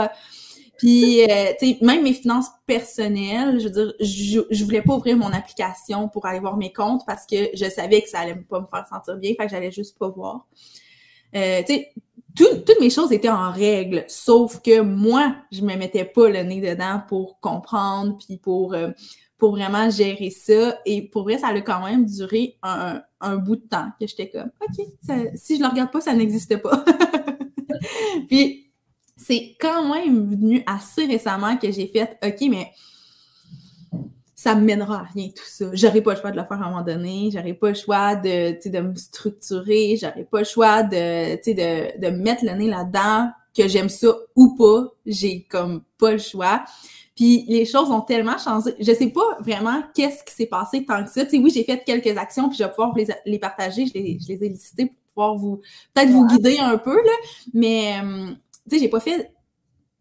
[0.78, 4.94] Puis, euh, tu sais, même mes finances personnelles, je veux dire, je, je voulais pas
[4.94, 8.36] ouvrir mon application pour aller voir mes comptes parce que je savais que ça allait
[8.36, 10.46] pas me faire sentir bien, fait que j'allais juste pas voir.
[11.34, 11.92] Euh, tu sais,
[12.36, 16.60] toutes mes choses étaient en règle, sauf que moi, je me mettais pas le nez
[16.60, 18.90] dedans pour comprendre, puis pour, euh,
[19.36, 20.78] pour vraiment gérer ça.
[20.86, 24.30] Et pour vrai, ça a quand même duré un, un bout de temps que j'étais
[24.30, 24.86] comme, OK,
[25.34, 26.84] si je le regarde pas, ça n'existe pas.
[28.28, 28.67] puis
[29.18, 32.70] c'est quand même venu assez récemment que j'ai fait, OK, mais
[34.34, 35.66] ça me mènera à rien tout ça.
[35.72, 38.14] J'aurais pas le choix de le faire à un moment donné, j'aurais pas le choix
[38.14, 43.30] de, de me structurer, j'aurais pas le choix de, de, de mettre le nez là-dedans,
[43.56, 46.64] que j'aime ça ou pas, j'ai comme pas le choix.
[47.16, 48.76] Puis les choses ont tellement changé.
[48.78, 51.24] Je sais pas vraiment qu'est-ce qui s'est passé tant que ça.
[51.24, 53.86] Tu sais, oui, j'ai fait quelques actions, puis je vais pouvoir les, les partager.
[53.86, 55.60] Je les, je les ai listées pour pouvoir vous,
[55.92, 57.12] peut-être vous guider un peu, là.
[57.52, 58.30] Mais, euh,
[58.68, 59.32] tu sais, j'ai pas fait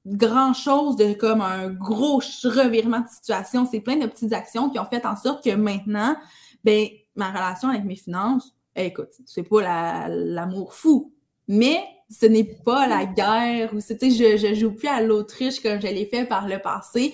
[0.05, 3.67] grand chose de comme un gros revirement de situation.
[3.69, 6.15] C'est plein de petites actions qui ont fait en sorte que maintenant,
[6.63, 11.13] ben, ma relation avec mes finances, écoute, c'est pas l'amour fou,
[11.47, 15.81] mais ce n'est pas la guerre ou c'était je, je joue plus à l'Autriche comme
[15.81, 17.13] je l'ai fait par le passé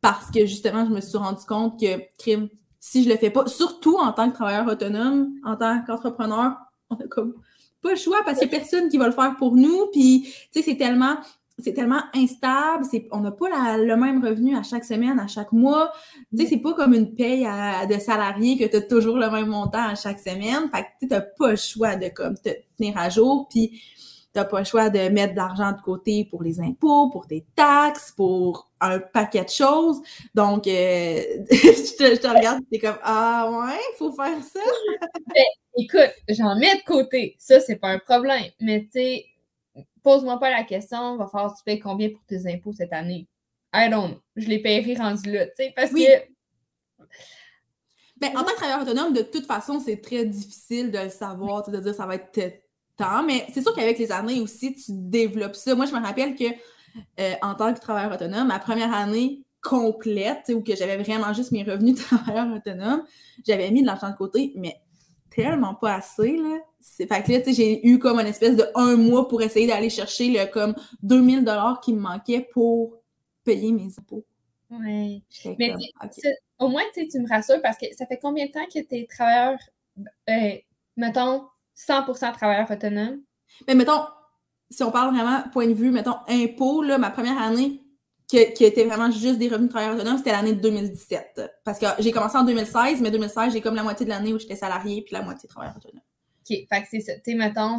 [0.00, 3.46] parce que justement, je me suis rendu compte que crime, si je le fais pas,
[3.46, 6.52] surtout en tant que travailleur autonome, en tant qu'entrepreneur,
[6.90, 7.34] on a comme
[7.84, 9.86] pas le choix parce qu'il y a personne qui va le faire pour nous.
[9.92, 11.18] Puis, tu sais, c'est tellement
[11.60, 15.92] c'est tellement instable, on n'a pas le même revenu à chaque semaine, à chaque mois.
[16.36, 17.46] Tu sais, c'est pas comme une paye
[17.88, 20.68] de salarié que tu as toujours le même montant à chaque semaine.
[20.74, 23.80] Fait que tu n'as pas le choix de comme te tenir à jour, puis
[24.34, 27.46] t'as pas le choix de mettre de l'argent de côté pour les impôts, pour tes
[27.56, 30.02] taxes, pour un paquet de choses.
[30.34, 30.70] Donc, euh,
[31.50, 34.60] je, te, je, te, regarde, t'es comme ah ouais, faut faire ça.
[35.34, 35.44] Ben,
[35.78, 39.24] écoute, j'en mets de côté, ça c'est pas un problème, mais tu sais
[40.04, 43.26] pose-moi pas la question, va falloir que tu payes combien pour tes impôts cette année?
[43.74, 44.20] I don't know.
[44.36, 46.34] Je les paierai rendu là, tu sais, parce que.
[48.18, 51.68] Ben, en tant que travailleur autonome, de toute façon, c'est très difficile de le savoir,
[51.68, 52.30] de dire ça va être
[52.96, 55.74] temps, mais c'est sûr qu'avec les années aussi, tu développes ça.
[55.74, 56.44] Moi, je me rappelle que
[57.20, 61.52] euh, en tant que travailleur autonome, ma première année complète, où que j'avais vraiment juste
[61.52, 63.04] mes revenus de travailleur autonome,
[63.46, 64.76] j'avais mis de l'argent de côté, mais
[65.34, 66.58] tellement pas assez, là.
[66.80, 69.66] Fait que là, tu sais, j'ai eu comme une espèce de un mois pour essayer
[69.66, 72.98] d'aller chercher le comme 2000 dollars qui me manquait pour
[73.42, 74.24] payer mes impôts.
[74.70, 75.22] Oui.
[75.58, 75.74] Mais
[76.58, 79.06] au moins, tu me rassures parce que ça fait combien de temps que tu es
[79.06, 79.58] travailleur,
[80.28, 80.56] euh,
[80.96, 81.46] mettons,
[81.76, 83.20] 100% travailleur autonome?
[83.66, 84.02] Mais mettons,
[84.70, 87.80] si on parle vraiment point de vue, mettons, impôts, là, ma première année,
[88.26, 91.42] qui, était vraiment juste des revenus de travailleur autonome, c'était l'année de 2017.
[91.64, 94.38] Parce que j'ai commencé en 2016, mais 2016, j'ai comme la moitié de l'année où
[94.38, 96.00] j'étais salarié, puis la moitié travailleur autonome.
[96.40, 97.14] OK, fait que c'est ça.
[97.16, 97.78] Tu sais, mettons,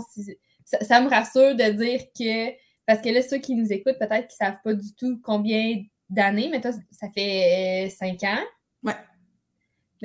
[0.64, 4.38] ça, me rassure de dire que, parce que là, ceux qui nous écoutent, peut-être qu'ils
[4.42, 8.44] ne savent pas du tout combien d'années, mais toi, ça fait euh, cinq ans.
[8.84, 8.96] Ouais.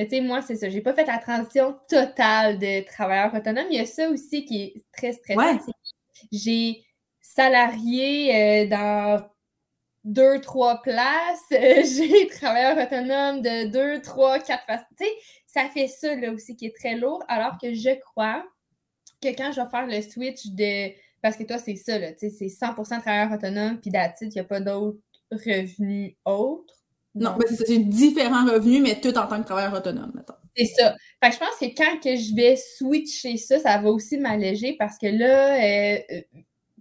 [0.01, 0.71] Mais tu sais, moi, c'est ça.
[0.71, 3.67] J'ai pas fait la transition totale de travailleur autonome.
[3.71, 5.39] Il y a ça aussi qui est très stressant.
[5.39, 5.59] Ouais.
[6.33, 6.87] J'ai
[7.21, 9.29] salarié euh, dans
[10.03, 11.45] deux, trois places.
[11.51, 14.87] j'ai travailleur autonome de deux, trois, quatre façons.
[14.99, 15.13] Tu sais,
[15.47, 18.43] ça fait ça là aussi qui est très lourd, alors que je crois
[19.21, 20.95] que quand je vais faire le switch de.
[21.21, 24.37] Parce que toi, c'est ça, là, tu sais, c'est 100% travailleur autonome, puis d'attitude, il
[24.37, 24.97] n'y a pas d'autres
[25.31, 26.80] revenus autres.
[27.15, 30.35] Non, mais c'est différents revenus, mais tout en tant que travailleur autonome, mettons.
[30.57, 30.95] C'est ça.
[31.23, 34.77] Fait que je pense que quand que je vais switcher ça, ça va aussi m'alléger
[34.79, 36.21] parce que là, euh, euh,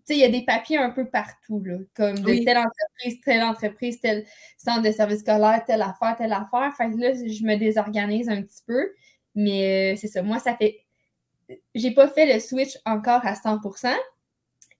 [0.10, 4.00] il y a des papiers un peu partout, là, comme de telle entreprise, telle entreprise,
[4.02, 4.26] tel
[4.58, 6.74] centre de service scolaire, telle affaire, telle affaire.
[6.78, 8.92] Fait que là, je me désorganise un petit peu.
[9.36, 10.22] Mais euh, c'est ça.
[10.22, 10.80] Moi, ça fait.
[11.74, 13.96] J'ai pas fait le switch encore à 100%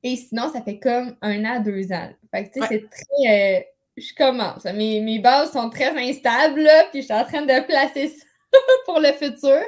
[0.04, 2.10] Et sinon, ça fait comme un an, deux ans.
[2.32, 3.68] Fait que, tu sais, c'est très.
[4.00, 4.64] Je commence.
[4.66, 8.26] Mes, mes bases sont très instables, là, puis je suis en train de placer ça
[8.86, 9.62] pour le futur.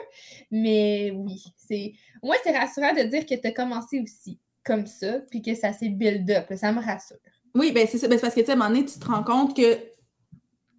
[0.50, 1.94] Mais oui, c'est.
[2.24, 5.74] Moi, c'est rassurant de dire que tu as commencé aussi comme ça, puis que ça
[5.74, 6.46] s'est build up.
[6.56, 7.18] Ça me rassure.
[7.56, 8.08] Oui, ben c'est ça.
[8.08, 9.78] Ben, c'est parce que, tu sais, à un moment donné, tu te rends compte que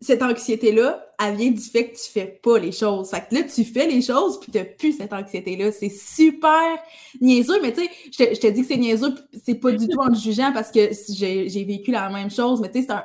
[0.02, 3.10] cette anxiété-là, elle vient du fait que tu fais pas les choses.
[3.10, 5.70] Fait que là, tu fais les choses, puis t'as plus cette anxiété-là.
[5.70, 6.76] C'est super
[7.20, 10.12] niaiseux, mais tu sais, je te, dis que c'est niaiseux, c'est pas du tout en
[10.12, 13.04] jugeant parce que j'ai vécu la même chose, mais tu sais, c'est un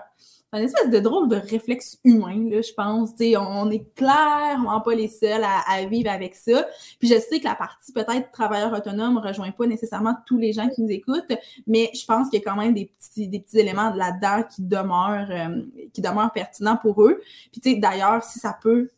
[0.61, 3.11] espèce de drôle de réflexe humain, là, je pense.
[3.19, 6.67] On, est clairement pas les seuls à, vivre avec ça.
[6.99, 10.69] Puis je sais que la partie peut-être travailleur autonome rejoint pas nécessairement tous les gens
[10.69, 11.33] qui nous écoutent,
[11.65, 14.61] mais je pense qu'il y a quand même des petits, des petits éléments là-dedans qui
[14.61, 15.61] demeurent, euh,
[15.93, 17.21] qui demeurent pertinents pour eux.
[17.51, 18.89] Puis tu sais, d'ailleurs, si ça peut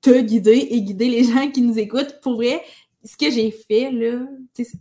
[0.00, 2.62] te guider et guider les gens qui nous écoutent, pour vrai,
[3.04, 4.26] ce que j'ai fait, là,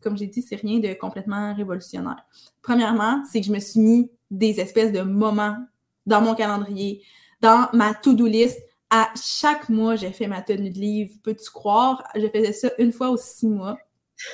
[0.02, 2.26] comme j'ai dit, c'est rien de complètement révolutionnaire.
[2.62, 5.58] Premièrement, c'est que je me suis mis des espèces de moments
[6.08, 7.04] dans mon calendrier,
[7.42, 8.60] dans ma to-do list.
[8.90, 11.14] À chaque mois, j'ai fait ma tenue de livre.
[11.22, 12.04] Peux-tu croire?
[12.16, 13.78] Je faisais ça une fois aux six mois.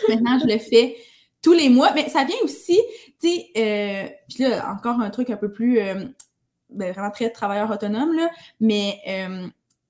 [0.07, 0.95] Maintenant, je le fais
[1.41, 1.91] tous les mois.
[1.93, 2.80] Mais ça vient aussi,
[3.19, 6.05] tu sais, euh, puis là, encore un truc un peu plus, euh,
[6.69, 9.47] ben, vraiment très travailleur autonome, là, mais euh,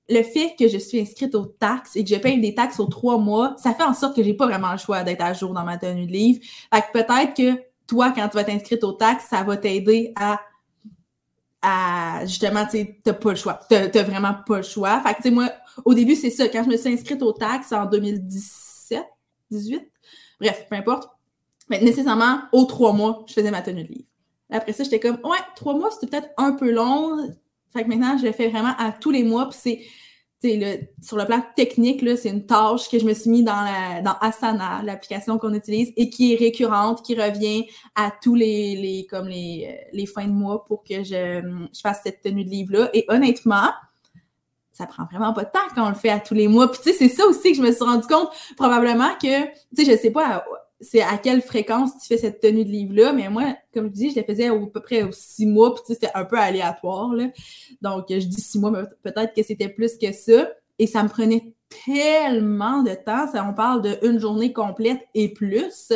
[0.08, 2.86] le fait que je suis inscrite aux taxes et que je paye des taxes aux
[2.86, 5.52] trois mois, ça fait en sorte que j'ai pas vraiment le choix d'être à jour
[5.54, 6.40] dans ma tenue de livre.
[6.72, 10.40] Fait que peut-être que toi, quand tu vas t'inscrire aux taxes, ça va t'aider à
[12.24, 13.60] justement, tu sais, t'as pas le choix.
[13.68, 15.00] T'as, vraiment pas le choix.
[15.00, 15.50] Fait que, tu sais, moi,
[15.84, 16.48] au début, c'est ça.
[16.48, 19.02] Quand je me suis inscrite aux taxes en 2017,
[19.50, 19.90] 18,
[20.40, 21.08] bref, peu importe.
[21.70, 24.08] Mais nécessairement, aux trois mois, je faisais ma tenue de livre.
[24.50, 27.34] Après ça, j'étais comme, ouais, trois mois, c'était peut-être un peu long.
[27.72, 29.48] Fait que maintenant, je le fais vraiment à tous les mois.
[29.48, 29.80] Puis c'est,
[30.42, 34.02] le, sur le plan technique, c'est une tâche que je me suis mis dans, la,
[34.02, 39.06] dans Asana, l'application qu'on utilise, et qui est récurrente, qui revient à tous les, les,
[39.06, 42.90] comme les, les fins de mois pour que je, je fasse cette tenue de livre-là.
[42.92, 43.70] Et honnêtement,
[44.72, 46.70] ça prend vraiment pas de temps quand on le fait à tous les mois.
[46.70, 49.84] Puis tu sais, c'est ça aussi que je me suis rendu compte, probablement que, tu
[49.84, 50.44] sais, je sais pas
[50.84, 54.10] c'est à quelle fréquence tu fais cette tenue de livre-là, mais moi, comme je dis,
[54.10, 57.28] je la faisais à peu près aux six mois, puis c'était un peu aléatoire, là.
[57.82, 60.48] Donc, je dis six mois, mais peut-être que c'était plus que ça.
[60.78, 61.54] Et ça me prenait
[61.86, 63.30] tellement de temps.
[63.30, 65.92] Ça, on parle d'une journée complète et plus.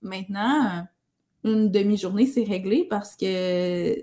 [0.00, 0.86] Maintenant,
[1.44, 3.94] une demi-journée, c'est réglé parce que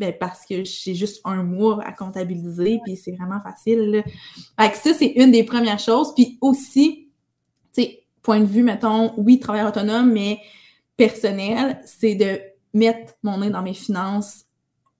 [0.00, 4.02] ben parce que j'ai juste un mois à comptabiliser, puis c'est vraiment facile.
[4.58, 6.14] Ça, c'est une des premières choses.
[6.14, 6.99] Puis aussi,
[8.22, 10.40] point de vue, mettons, oui, travailleur autonome, mais
[10.96, 12.40] personnel, c'est de
[12.74, 14.44] mettre mon nez dans mes finances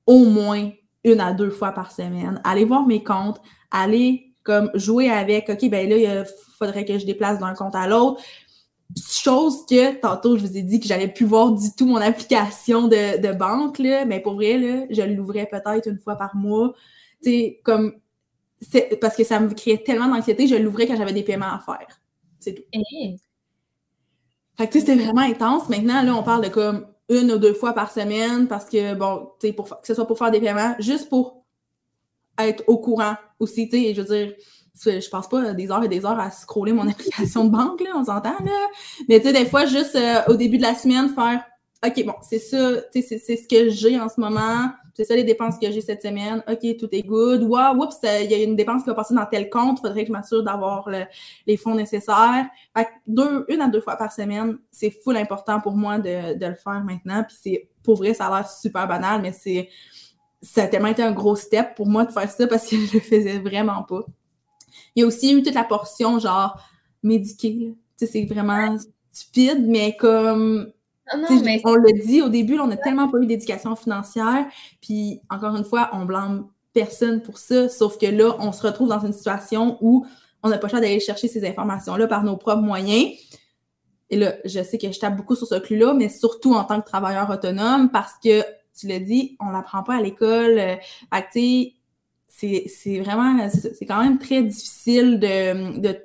[0.06, 0.70] au moins
[1.04, 3.40] une à deux fois par semaine, aller voir mes comptes,
[3.70, 6.24] aller comme jouer avec, OK, ben là, il
[6.58, 8.22] faudrait que je déplace d'un compte à l'autre.
[8.96, 12.88] Chose que tantôt, je vous ai dit que j'allais plus voir du tout mon application
[12.88, 16.72] de, de banque, là, mais pour vrai, là, je l'ouvrais peut-être une fois par mois.
[17.22, 17.94] Tu sais, comme,
[19.00, 21.99] parce que ça me créait tellement d'anxiété, je l'ouvrais quand j'avais des paiements à faire.
[22.40, 22.62] C'est tout.
[22.72, 23.16] Eh.
[24.56, 25.68] Fait que, c'était vraiment intense.
[25.68, 29.30] Maintenant, là, on parle de comme une ou deux fois par semaine parce que, bon,
[29.40, 31.44] tu sais, pour, que ce soit pour faire des paiements, juste pour
[32.38, 34.34] être au courant aussi, tu sais, je veux dire,
[34.84, 37.90] je passe pas des heures et des heures à scroller mon application de banque, là,
[37.94, 38.68] on s'entend, là.
[39.08, 41.44] Mais tu sais, des fois, juste euh, au début de la semaine, faire
[41.84, 45.14] OK, bon, c'est ça, tu sais, c'est ce que j'ai en ce moment c'est ça
[45.14, 46.42] les dépenses que j'ai cette semaine.
[46.48, 47.42] OK, tout est good.
[47.42, 49.78] Wow, oups, il y a une dépense qui va passer dans tel compte.
[49.78, 50.88] Il faudrait que je m'assure d'avoir
[51.46, 52.46] les fonds nécessaires.
[52.76, 56.54] Fait deux, une à deux fois par semaine, c'est full important pour moi de, le
[56.54, 57.24] faire maintenant.
[57.26, 59.68] Puis c'est, pour vrai, ça a l'air super banal, mais c'est,
[60.42, 62.94] ça a tellement été un gros step pour moi de faire ça parce que je
[62.94, 64.04] le faisais vraiment pas.
[64.94, 66.60] Il y a aussi eu toute la portion, genre,
[67.02, 67.74] médiquée.
[67.98, 68.76] Tu sais, c'est vraiment
[69.12, 70.72] stupide, mais comme
[71.12, 74.46] on le dit au début, on n'a tellement pas eu d'éducation financière,
[74.80, 78.88] puis encore une fois, on blâme personne pour ça, sauf que là, on se retrouve
[78.88, 80.06] dans une situation où
[80.42, 83.12] on n'a pas le choix d'aller chercher ces informations-là par nos propres moyens.
[84.10, 86.80] Et là, je sais que je tape beaucoup sur ce clou-là, mais surtout en tant
[86.80, 88.42] que travailleur autonome, parce que,
[88.78, 90.58] tu l'as dit, on l'apprend pas à l'école.
[90.58, 90.76] Euh,
[92.28, 95.98] c'est vraiment, c'est quand même très difficile de, de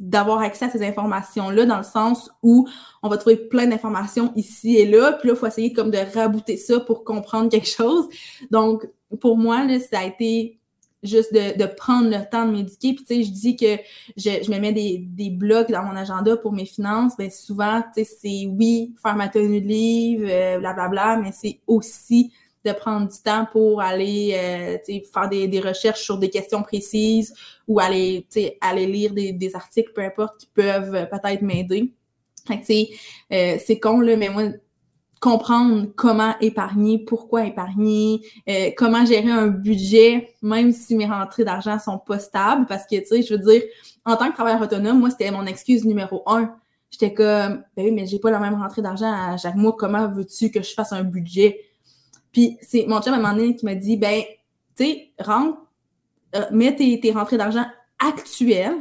[0.00, 2.66] d'avoir accès à ces informations-là dans le sens où
[3.02, 5.98] on va trouver plein d'informations ici et là, puis là, il faut essayer comme de
[6.14, 8.08] rabouter ça pour comprendre quelque chose.
[8.50, 8.88] Donc,
[9.20, 10.58] pour moi, là, ça a été
[11.02, 12.94] juste de, prendre le temps de m'éduquer.
[12.94, 13.76] Puis, tu sais, je dis que
[14.16, 17.16] je, me mets des, des blocs dans mon agenda pour mes finances.
[17.16, 21.60] Bien, souvent, tu sais, c'est oui, faire ma tenue de livre, euh, blablabla, mais c'est
[21.66, 22.32] aussi
[22.64, 27.34] de prendre du temps pour aller euh, faire des, des, recherches sur des questions précises
[27.66, 28.26] ou aller,
[28.60, 31.94] aller lire des, des, articles, peu importe, qui peuvent euh, peut-être m'aider.
[32.50, 34.44] Euh, c'est con, là, mais moi,
[35.20, 41.78] comprendre comment épargner, pourquoi épargner, euh, comment gérer un budget, même si mes rentrées d'argent
[41.78, 43.62] sont pas stables, parce que, tu sais, je veux dire,
[44.04, 46.54] en tant que travailleur autonome, moi, c'était mon excuse numéro un.
[46.90, 50.08] J'étais comme, ben oui, mais j'ai pas la même rentrée d'argent à chaque mois, comment
[50.08, 51.60] veux-tu que je fasse un budget?
[52.32, 54.22] Puis c'est mon chum à un qui m'a dit, ben,
[54.76, 55.58] tu sais, rentre,
[56.36, 57.66] euh, mets tes, tes rentrées d'argent
[57.98, 58.76] actuelles,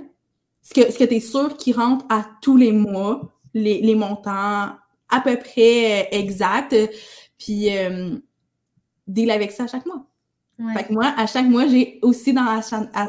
[0.62, 3.22] ce que, ce que tu es sûr qui rentre à tous les mois,
[3.54, 4.70] les, les montants
[5.10, 6.76] à peu près euh, exacts,
[7.38, 8.18] puis euh,
[9.08, 10.06] deal avec ça à chaque mois.
[10.74, 12.60] Fait que moi, à chaque mois, j'ai aussi dans la,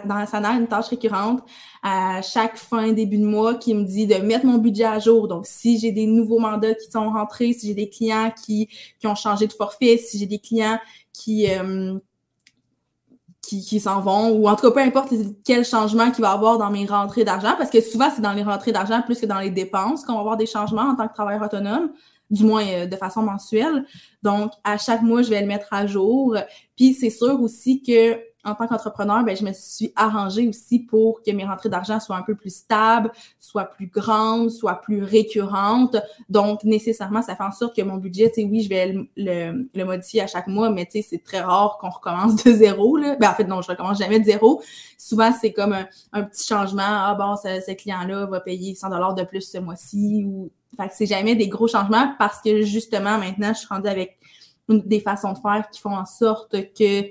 [0.04, 1.42] dans la une tâche récurrente
[1.82, 5.26] à chaque fin, début de mois qui me dit de mettre mon budget à jour.
[5.26, 8.68] Donc, si j'ai des nouveaux mandats qui sont rentrés, si j'ai des clients qui,
[9.00, 10.78] qui ont changé de forfait, si j'ai des clients
[11.12, 11.98] qui, euh,
[13.42, 15.12] qui, qui s'en vont, ou en tout cas, peu importe
[15.44, 18.32] quel changement qu'il va y avoir dans mes rentrées d'argent, parce que souvent, c'est dans
[18.32, 21.08] les rentrées d'argent plus que dans les dépenses qu'on va avoir des changements en tant
[21.08, 21.90] que travailleur autonome
[22.30, 23.84] du moins euh, de façon mensuelle.
[24.22, 26.36] Donc, à chaque mois, je vais le mettre à jour.
[26.76, 31.22] Puis, c'est sûr aussi que en tant qu'entrepreneur, ben, je me suis arrangée aussi pour
[31.22, 35.96] que mes rentrées d'argent soient un peu plus stables, soient plus grandes, soient plus récurrentes.
[36.28, 40.26] Donc, nécessairement, ça fait en sorte que mon budget, oui, je vais le, modifier à
[40.26, 43.16] chaque mois, mais c'est très rare qu'on recommence de zéro, là.
[43.20, 44.62] Ben, en fait, non, je recommence jamais de zéro.
[44.96, 45.76] Souvent, c'est comme
[46.12, 46.82] un, petit changement.
[46.82, 50.26] Ah, bon, ce, client-là va payer 100 dollars de plus ce mois-ci
[50.76, 54.18] fait que c'est jamais des gros changements parce que justement, maintenant, je suis rendue avec
[54.68, 57.10] des façons de faire qui font en sorte que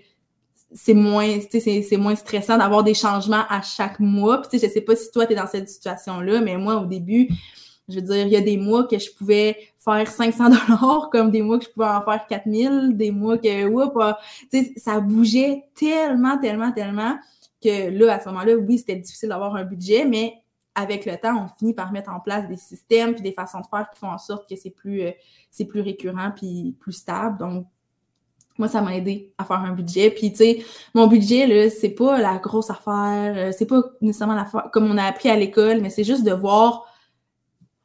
[0.74, 4.42] c'est moins, c'est moins stressant d'avoir des changements à chaque mois.
[4.42, 7.30] Puis, je sais pas si toi, tu es dans cette situation-là, mais moi, au début,
[7.88, 11.32] je veux dire, il y a des mois que je pouvais faire 500 dollars, comme
[11.32, 14.20] des mois que je pouvais en faire 4000, des mois que, oups, ah,
[14.78, 17.18] ça bougeait tellement, tellement, tellement
[17.62, 20.36] que là, à ce moment-là, oui, c'était difficile d'avoir un budget, mais
[20.76, 23.68] avec le temps, on finit par mettre en place des systèmes puis des façons de
[23.68, 25.12] faire qui font en sorte que c'est plus, euh,
[25.52, 27.38] c'est plus récurrent puis plus stable.
[27.38, 27.68] Donc,
[28.58, 30.12] moi, ça m'a aidé à faire un budget.
[30.12, 34.44] Puis, tu sais, mon budget, là, c'est pas la grosse affaire, euh, c'est pas nécessairement
[34.72, 36.86] comme on a appris à l'école, mais c'est juste de voir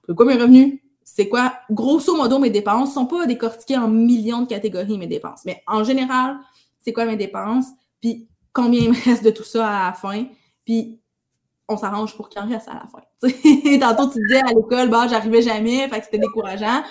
[0.06, 2.94] c'est quoi mes revenus, c'est quoi, grosso modo, mes dépenses.
[2.94, 5.42] sont pas décortiquées en millions de catégories, mes dépenses.
[5.44, 6.36] Mais en général,
[6.80, 7.66] c'est quoi mes dépenses,
[8.00, 10.26] puis combien il me reste de tout ça à la fin.
[10.64, 11.00] Puis
[11.68, 13.00] on s'arrange pour qu'il reste à la fin.
[13.80, 16.82] Tantôt, tu disais à l'école, bah, j'arrivais jamais, c'était décourageant.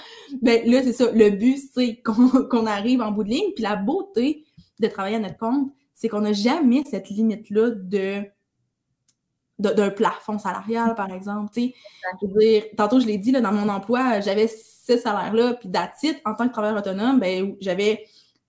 [0.41, 1.11] Ben là, c'est ça.
[1.11, 2.01] Le but, c'est
[2.49, 3.51] qu'on arrive en bout de ligne.
[3.53, 4.45] Puis la beauté
[4.79, 8.23] de travailler à notre compte, c'est qu'on n'a jamais cette limite-là de
[9.59, 11.53] d'un plafond salarial, par exemple.
[12.75, 16.47] Tantôt, je l'ai dit, là, dans mon emploi, j'avais ce salaire-là, puis d'attitude, en tant
[16.47, 18.05] que travailleur autonome, ben, j'avais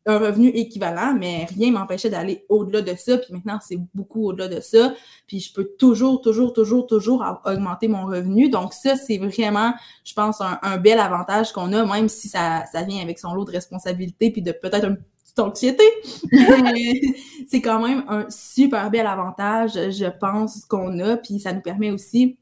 [0.07, 3.19] un revenu équivalent, mais rien m'empêchait d'aller au-delà de ça.
[3.19, 4.95] Puis maintenant, c'est beaucoup au-delà de ça.
[5.27, 8.51] Puis je peux toujours, toujours, toujours, toujours augmenter mon revenu.
[8.51, 9.73] Donc ça, c'est vraiment,
[10.05, 13.45] je pense, un, bel avantage qu'on a, même si ça, ça vient avec son lot
[13.45, 15.85] de responsabilités puis de peut-être une petite anxiété.
[17.49, 21.17] c'est quand même un super bel avantage, je pense, qu'on a.
[21.17, 22.37] Puis ça nous permet aussi,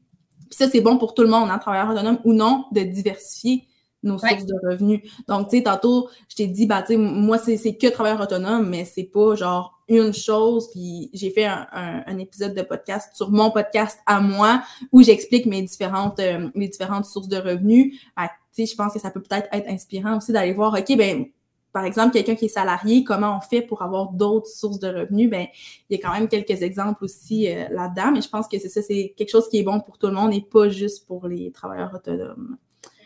[0.53, 3.67] puis ça, c'est bon pour tout le monde, hein, travailleur autonome ou non, de diversifier
[4.03, 5.01] nos sources de revenus.
[5.27, 8.69] Donc, tu sais, tantôt, je t'ai dit, bah, tu sais, moi, c'est que travailleur autonome,
[8.69, 10.69] mais c'est pas genre une chose.
[10.71, 15.45] Puis j'ai fait un, un, épisode de podcast sur mon podcast à moi où j'explique
[15.45, 17.99] mes différentes, euh, mes différentes sources de revenus.
[18.17, 21.25] tu sais, je pense que ça peut peut-être être inspirant aussi d'aller voir, OK, ben
[21.73, 25.27] par exemple, quelqu'un qui est salarié, comment on fait pour avoir d'autres sources de revenus?
[25.29, 25.47] Ben,
[25.89, 28.69] il y a quand même quelques exemples aussi euh, là-dedans, mais je pense que c'est
[28.69, 31.27] ça, c'est quelque chose qui est bon pour tout le monde et pas juste pour
[31.27, 32.57] les travailleurs autonomes.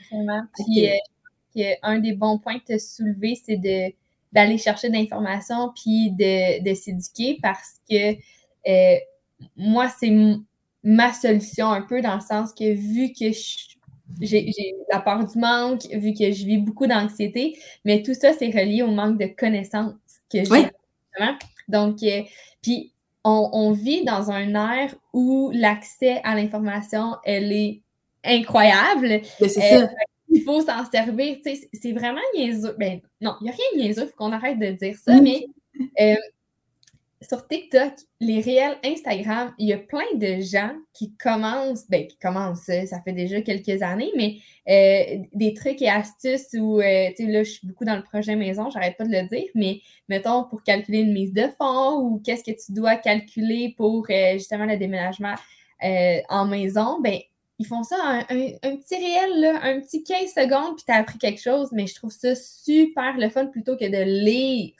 [0.09, 3.93] Puis, euh, un des bons points que tu as soulevé, c'est de,
[4.31, 8.15] d'aller chercher de l'information puis de, de s'éduquer parce que
[8.67, 8.97] euh,
[9.55, 10.13] moi, c'est
[10.83, 13.35] ma solution un peu dans le sens que vu que
[14.21, 18.49] j'ai, la peur du manque, vu que je vis beaucoup d'anxiété, mais tout ça, c'est
[18.49, 19.93] relié au manque de connaissances
[20.31, 20.69] que j'ai.
[21.67, 22.21] Donc, euh,
[22.61, 22.93] puis
[23.23, 27.81] on, on, vit dans un air où l'accès à l'information, elle est
[28.27, 29.21] incroyable.
[29.41, 29.87] Euh,
[30.29, 31.37] il faut s'en servir.
[31.43, 32.75] C'est vraiment niaiseux.
[32.77, 35.19] Ben, non, il n'y a rien de niaiseux, il faut qu'on arrête de dire ça,
[35.21, 35.47] mais
[36.01, 36.15] euh,
[37.21, 42.17] sur TikTok, les réels Instagram, il y a plein de gens qui commencent, ben, qui
[42.17, 44.37] commencent, ça fait déjà quelques années, mais
[44.69, 48.35] euh, des trucs et astuces où, tu sais, là, je suis beaucoup dans le projet
[48.35, 52.21] maison, j'arrête pas de le dire, mais mettons, pour calculer une mise de fonds ou
[52.23, 55.35] qu'est-ce que tu dois calculer pour justement le déménagement
[55.81, 57.17] en maison, ben,
[57.59, 61.17] ils font ça un, petit réel, là, un petit 15 secondes, puis tu as appris
[61.17, 64.73] quelque chose, mais je trouve ça super le fun plutôt que de lire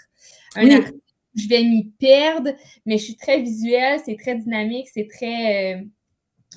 [0.55, 0.99] un article.
[1.36, 2.51] Je vais m'y perdre,
[2.86, 5.82] mais je suis très visuelle, c'est très dynamique, c'est très euh,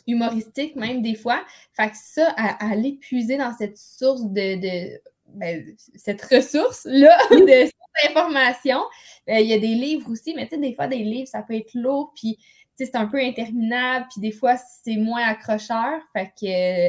[0.06, 1.44] humoristique même des fois.
[1.74, 4.98] Fait que ça, à, aller puiser dans cette source de,
[5.34, 5.64] ben,
[5.94, 8.80] cette ressource-là de cette information.
[9.28, 11.42] Euh, il y a des livres aussi, mais tu sais, des fois, des livres, ça
[11.42, 12.38] peut être lourd, puis
[12.86, 16.00] c'est un peu interminable, puis des fois, c'est moins accrocheur.
[16.12, 16.88] Fait que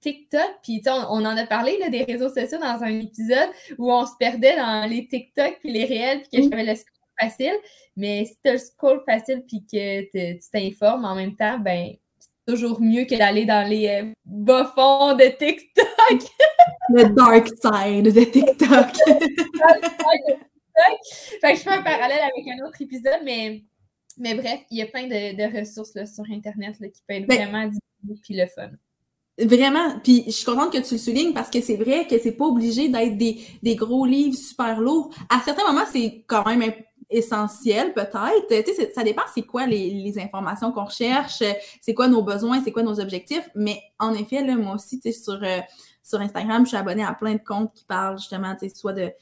[0.00, 3.92] TikTok, puis on, on en a parlé là, des réseaux sociaux dans un épisode où
[3.92, 7.56] on se perdait dans les TikTok puis les réels, puis que j'avais le scroll facile.
[7.96, 11.94] Mais si tu as le scroll facile puis que tu t'informes en même temps, ben
[12.18, 16.30] c'est toujours mieux que d'aller dans les euh, bas-fonds de TikTok.
[16.90, 18.96] le dark side de TikTok.
[21.40, 23.62] Fait que je fais un parallèle avec un autre épisode, mais
[24.18, 27.26] mais bref, il y a plein de, ressources là, sur Internet là, qui peuvent être
[27.26, 27.70] ben vraiment
[28.22, 28.70] puis le fun.
[29.40, 32.32] Vraiment, puis je suis contente que tu le soulignes parce que c'est vrai que c'est
[32.32, 35.14] pas obligé d'être des, des, gros livres super lourds.
[35.28, 36.72] À certains moments, c'est quand même
[37.08, 38.48] essentiel peut-être.
[38.48, 41.42] Tu sais, ça dépend c'est quoi les, les informations qu'on recherche,
[41.80, 43.48] c'est quoi nos besoins, c'est quoi nos objectifs.
[43.54, 45.60] Mais en effet, là, moi aussi, tu sais, sur, euh,
[46.02, 48.92] sur Instagram, je suis abonnée à plein de comptes qui parlent justement, tu sais, soit
[48.92, 49.12] de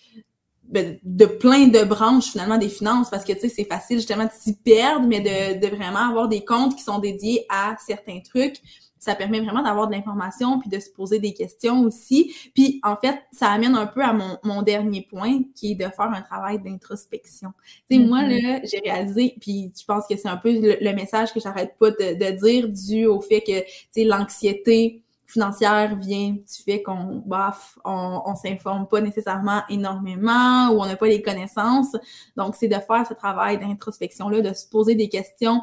[0.69, 4.31] de plein de branches finalement des finances parce que tu sais c'est facile justement de
[4.37, 8.57] s'y perdre mais de, de vraiment avoir des comptes qui sont dédiés à certains trucs.
[8.99, 12.35] Ça permet vraiment d'avoir de l'information puis de se poser des questions aussi.
[12.55, 15.85] Puis en fait ça amène un peu à mon, mon dernier point qui est de
[15.85, 17.53] faire un travail d'introspection.
[17.89, 18.43] Tu sais moi mm-hmm.
[18.43, 21.91] là j'ai réalisé puis je pense que c'est un peu le, message que j'arrête pas
[21.91, 27.22] de, de dire dû au fait que tu sais l'anxiété financière vient du fait qu'on
[27.27, 31.97] baf, on, on s'informe pas nécessairement énormément ou on n'a pas les connaissances.
[32.37, 35.62] Donc, c'est de faire ce travail d'introspection-là, de se poser des questions,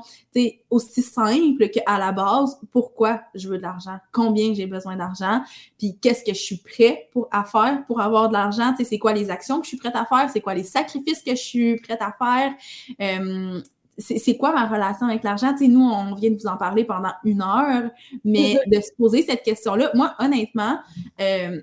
[0.70, 3.98] aussi simples qu'à la base, pourquoi je veux de l'argent?
[4.12, 5.42] Combien j'ai besoin d'argent?
[5.78, 8.74] Puis qu'est-ce que je suis prêt pour, à faire pour avoir de l'argent?
[8.84, 10.30] C'est quoi les actions que je suis prête à faire?
[10.30, 12.54] C'est quoi les sacrifices que je suis prête à faire?
[13.02, 13.62] Euh,
[13.98, 15.52] c'est quoi ma relation avec l'argent?
[15.54, 17.90] Tu sais, nous, on vient de vous en parler pendant une heure,
[18.26, 20.80] mais de se poser cette question-là, moi, honnêtement,
[21.22, 21.62] euh,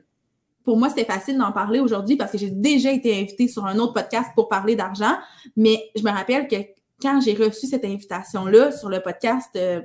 [0.65, 3.79] pour moi, c'était facile d'en parler aujourd'hui parce que j'ai déjà été invitée sur un
[3.79, 5.17] autre podcast pour parler d'argent,
[5.57, 6.57] mais je me rappelle que
[7.01, 9.81] quand j'ai reçu cette invitation-là sur le podcast euh,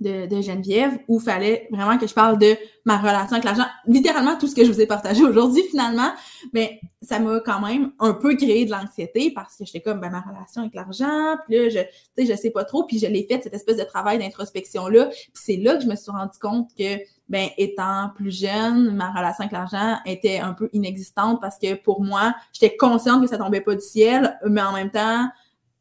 [0.00, 3.66] de, Geneviève où fallait vraiment que je parle de ma relation avec l'argent.
[3.86, 6.12] Littéralement, tout ce que je vous ai partagé aujourd'hui, finalement,
[6.52, 10.10] mais ça m'a quand même un peu créé de l'anxiété parce que j'étais comme, ben,
[10.10, 11.78] ma relation avec l'argent, puis là, je,
[12.16, 15.06] sais, je sais pas trop, puis je l'ai fait, cette espèce de travail d'introspection-là.
[15.06, 19.10] Puis c'est là que je me suis rendu compte que, ben, étant plus jeune, ma
[19.10, 23.38] relation avec l'argent était un peu inexistante parce que pour moi, j'étais consciente que ça
[23.38, 25.28] tombait pas du ciel, mais en même temps,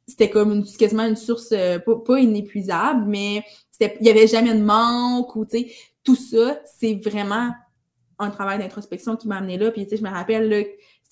[0.07, 3.43] c'était comme une, quasiment une source, euh, pas inépuisable, mais
[3.79, 5.71] il y avait jamais de manque ou, tu sais,
[6.03, 7.51] tout ça, c'est vraiment
[8.19, 9.71] un travail d'introspection qui m'a amené là.
[9.71, 10.63] Puis, tu sais, je me rappelle, là,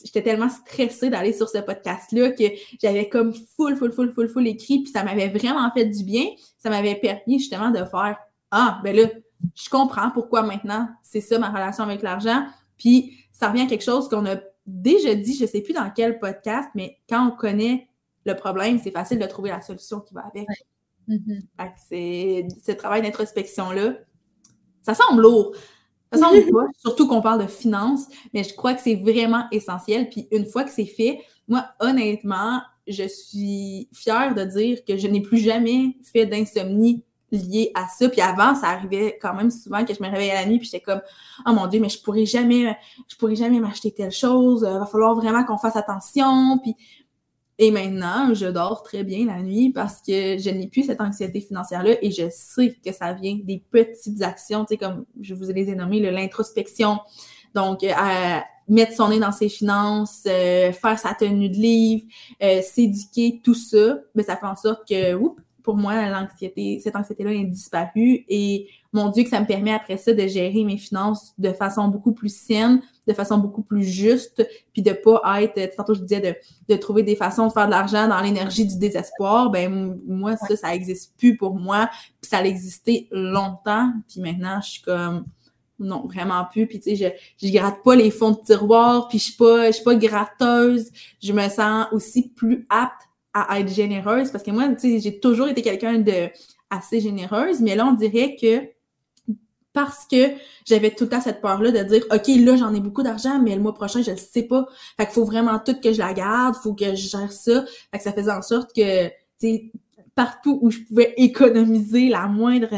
[0.04, 2.44] j'étais tellement stressée d'aller sur ce podcast-là que
[2.82, 6.26] j'avais comme full, full, full, full, full écrit, puis ça m'avait vraiment fait du bien.
[6.60, 8.18] Ça m'avait permis justement de faire
[8.52, 9.10] Ah, ben là,
[9.56, 12.46] je comprends pourquoi maintenant c'est ça ma relation avec l'argent.
[12.78, 16.20] Puis ça revient à quelque chose qu'on a déjà dit, je sais plus dans quel
[16.20, 17.88] podcast, mais quand on connaît
[18.26, 20.48] le problème, c'est facile de trouver la solution qui va avec.
[21.08, 21.72] Mm-hmm.
[21.90, 23.96] C'est ce travail d'introspection-là.
[24.82, 25.56] Ça semble lourd.
[26.12, 30.10] Ça semble pas, surtout qu'on parle de finances, mais je crois que c'est vraiment essentiel.
[30.10, 35.08] Puis une fois que c'est fait, moi, honnêtement, je suis fière de dire que je
[35.08, 38.10] n'ai plus jamais fait d'insomnie liée à ça.
[38.10, 40.84] Puis avant, ça arrivait quand même souvent que je me réveillais la nuit puis j'étais
[40.84, 41.02] comme
[41.48, 42.78] oh mon dieu, mais je pourrais jamais
[43.08, 46.60] je pourrais jamais m'acheter telle chose, il va falloir vraiment qu'on fasse attention.
[46.62, 46.76] Puis
[47.60, 51.40] et maintenant, je dors très bien la nuit parce que je n'ai plus cette anxiété
[51.40, 55.52] financière-là et je sais que ça vient des petites actions, tu sais, comme je vous
[55.52, 57.00] les ai nommées, l'introspection.
[57.54, 62.06] Donc, euh, mettre son nez dans ses finances, euh, faire sa tenue de livre,
[62.42, 66.96] euh, s'éduquer, tout ça, ben, ça fait en sorte que, oups, pour moi, l'anxiété, cette
[66.96, 70.78] anxiété-là est disparue et mon Dieu, que ça me permet après ça de gérer mes
[70.78, 75.76] finances de façon beaucoup plus saine, de façon beaucoup plus juste, puis de pas être,
[75.76, 78.78] tantôt je disais, de, de trouver des façons de faire de l'argent dans l'énergie du
[78.78, 79.50] désespoir.
[79.50, 81.90] Ben, moi, ça, ça existe plus pour moi,
[82.22, 85.26] puis ça a existé longtemps, puis maintenant, je suis comme,
[85.80, 86.68] non, vraiment plus.
[86.68, 89.68] Puis tu sais, je, je gratte pas les fonds de tiroir, puis je suis pas,
[89.68, 90.92] je suis pas gratteuse.
[91.22, 95.20] Je me sens aussi plus apte à être généreuse parce que moi, tu sais, j'ai
[95.20, 96.30] toujours été quelqu'un de
[96.70, 98.62] assez généreuse, mais là, on dirait que
[99.74, 100.34] parce que
[100.66, 103.56] j'avais tout le temps cette peur-là de dire OK, là, j'en ai beaucoup d'argent, mais
[103.56, 104.68] le mois prochain, je le sais pas.
[104.98, 107.66] Fait qu'il faut vraiment tout que je la garde, faut que je gère ça.
[107.92, 109.72] Fait que ça faisait en sorte que, tu sais,
[110.16, 112.70] partout où je pouvais économiser la moindre,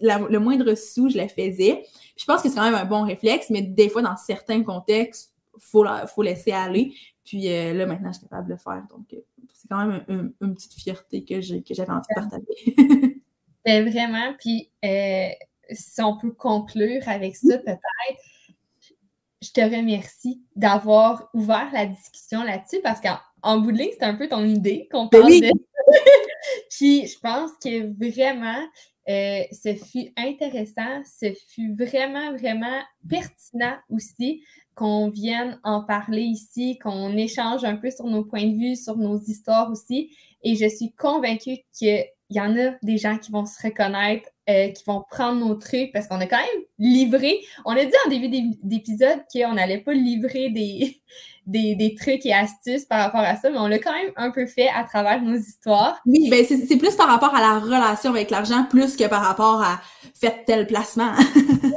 [0.00, 1.84] le moindre sou, je le faisais.
[2.16, 5.32] je pense que c'est quand même un bon réflexe, mais des fois, dans certains contextes,
[5.58, 6.92] faut, faut laisser aller.
[7.24, 8.82] Puis euh, là, maintenant, je suis capable de le faire.
[8.90, 9.18] Donc, euh,
[9.60, 13.22] c'est quand même une petite fierté que j'avais envie de partager.
[13.64, 14.34] ben, vraiment.
[14.38, 15.28] Puis, euh,
[15.70, 18.22] si on peut conclure avec ça, peut-être,
[19.42, 24.14] je te remercie d'avoir ouvert la discussion là-dessus parce qu'en bout de ligne, c'est un
[24.14, 25.50] peu ton idée qu'on ben parle de.
[26.70, 28.66] Puis, je pense que vraiment,
[29.06, 34.42] ce fut intéressant, ce fut vraiment, vraiment pertinent aussi
[34.80, 38.96] qu'on vienne en parler ici, qu'on échange un peu sur nos points de vue, sur
[38.96, 40.10] nos histoires aussi.
[40.42, 44.68] Et je suis convaincue qu'il y en a des gens qui vont se reconnaître, euh,
[44.68, 47.40] qui vont prendre nos trucs parce qu'on a quand même livré.
[47.66, 48.30] On a dit en début
[48.62, 50.48] d'épisode qu'on n'allait pas livrer
[51.46, 54.30] des, des, trucs et astuces par rapport à ça, mais on l'a quand même un
[54.30, 56.00] peu fait à travers nos histoires.
[56.06, 59.62] Oui, ben c'est plus par rapport à la relation avec l'argent plus que par rapport
[59.62, 59.82] à
[60.18, 61.12] faire tel placement.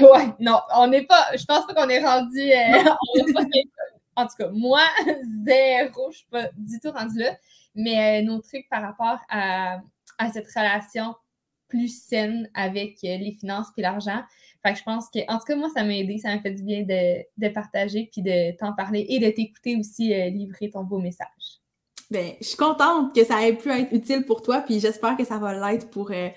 [0.00, 2.90] ouais, non, on n'est pas, je pense pas qu'on est rendu, euh,
[4.16, 4.82] en tout cas, moi,
[5.44, 7.36] zéro, je suis pas du tout rendu là,
[7.74, 9.78] mais euh, nos trucs par rapport à,
[10.18, 11.14] à cette relation
[11.68, 14.22] plus saine avec euh, les finances et l'argent.
[14.64, 16.52] Fait que je pense que, en tout cas, moi, ça m'a aidé, ça m'a fait
[16.52, 20.84] du bien de, de partager, puis de t'en parler et de t'écouter aussi livrer ton
[20.84, 21.60] beau message.
[22.10, 25.24] Ben, je suis contente que ça ait pu être utile pour toi, puis j'espère que
[25.24, 26.28] ça va l'être pour, euh,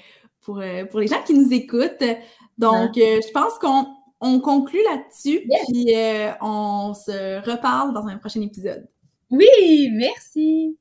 [0.50, 2.04] pour, euh, pour les gens qui nous écoutent.
[2.58, 3.86] Donc, je pense qu'on
[4.20, 5.94] on conclut là-dessus, puis
[6.42, 8.88] on se reparle dans un prochain épisode.
[9.30, 10.76] Oui, merci.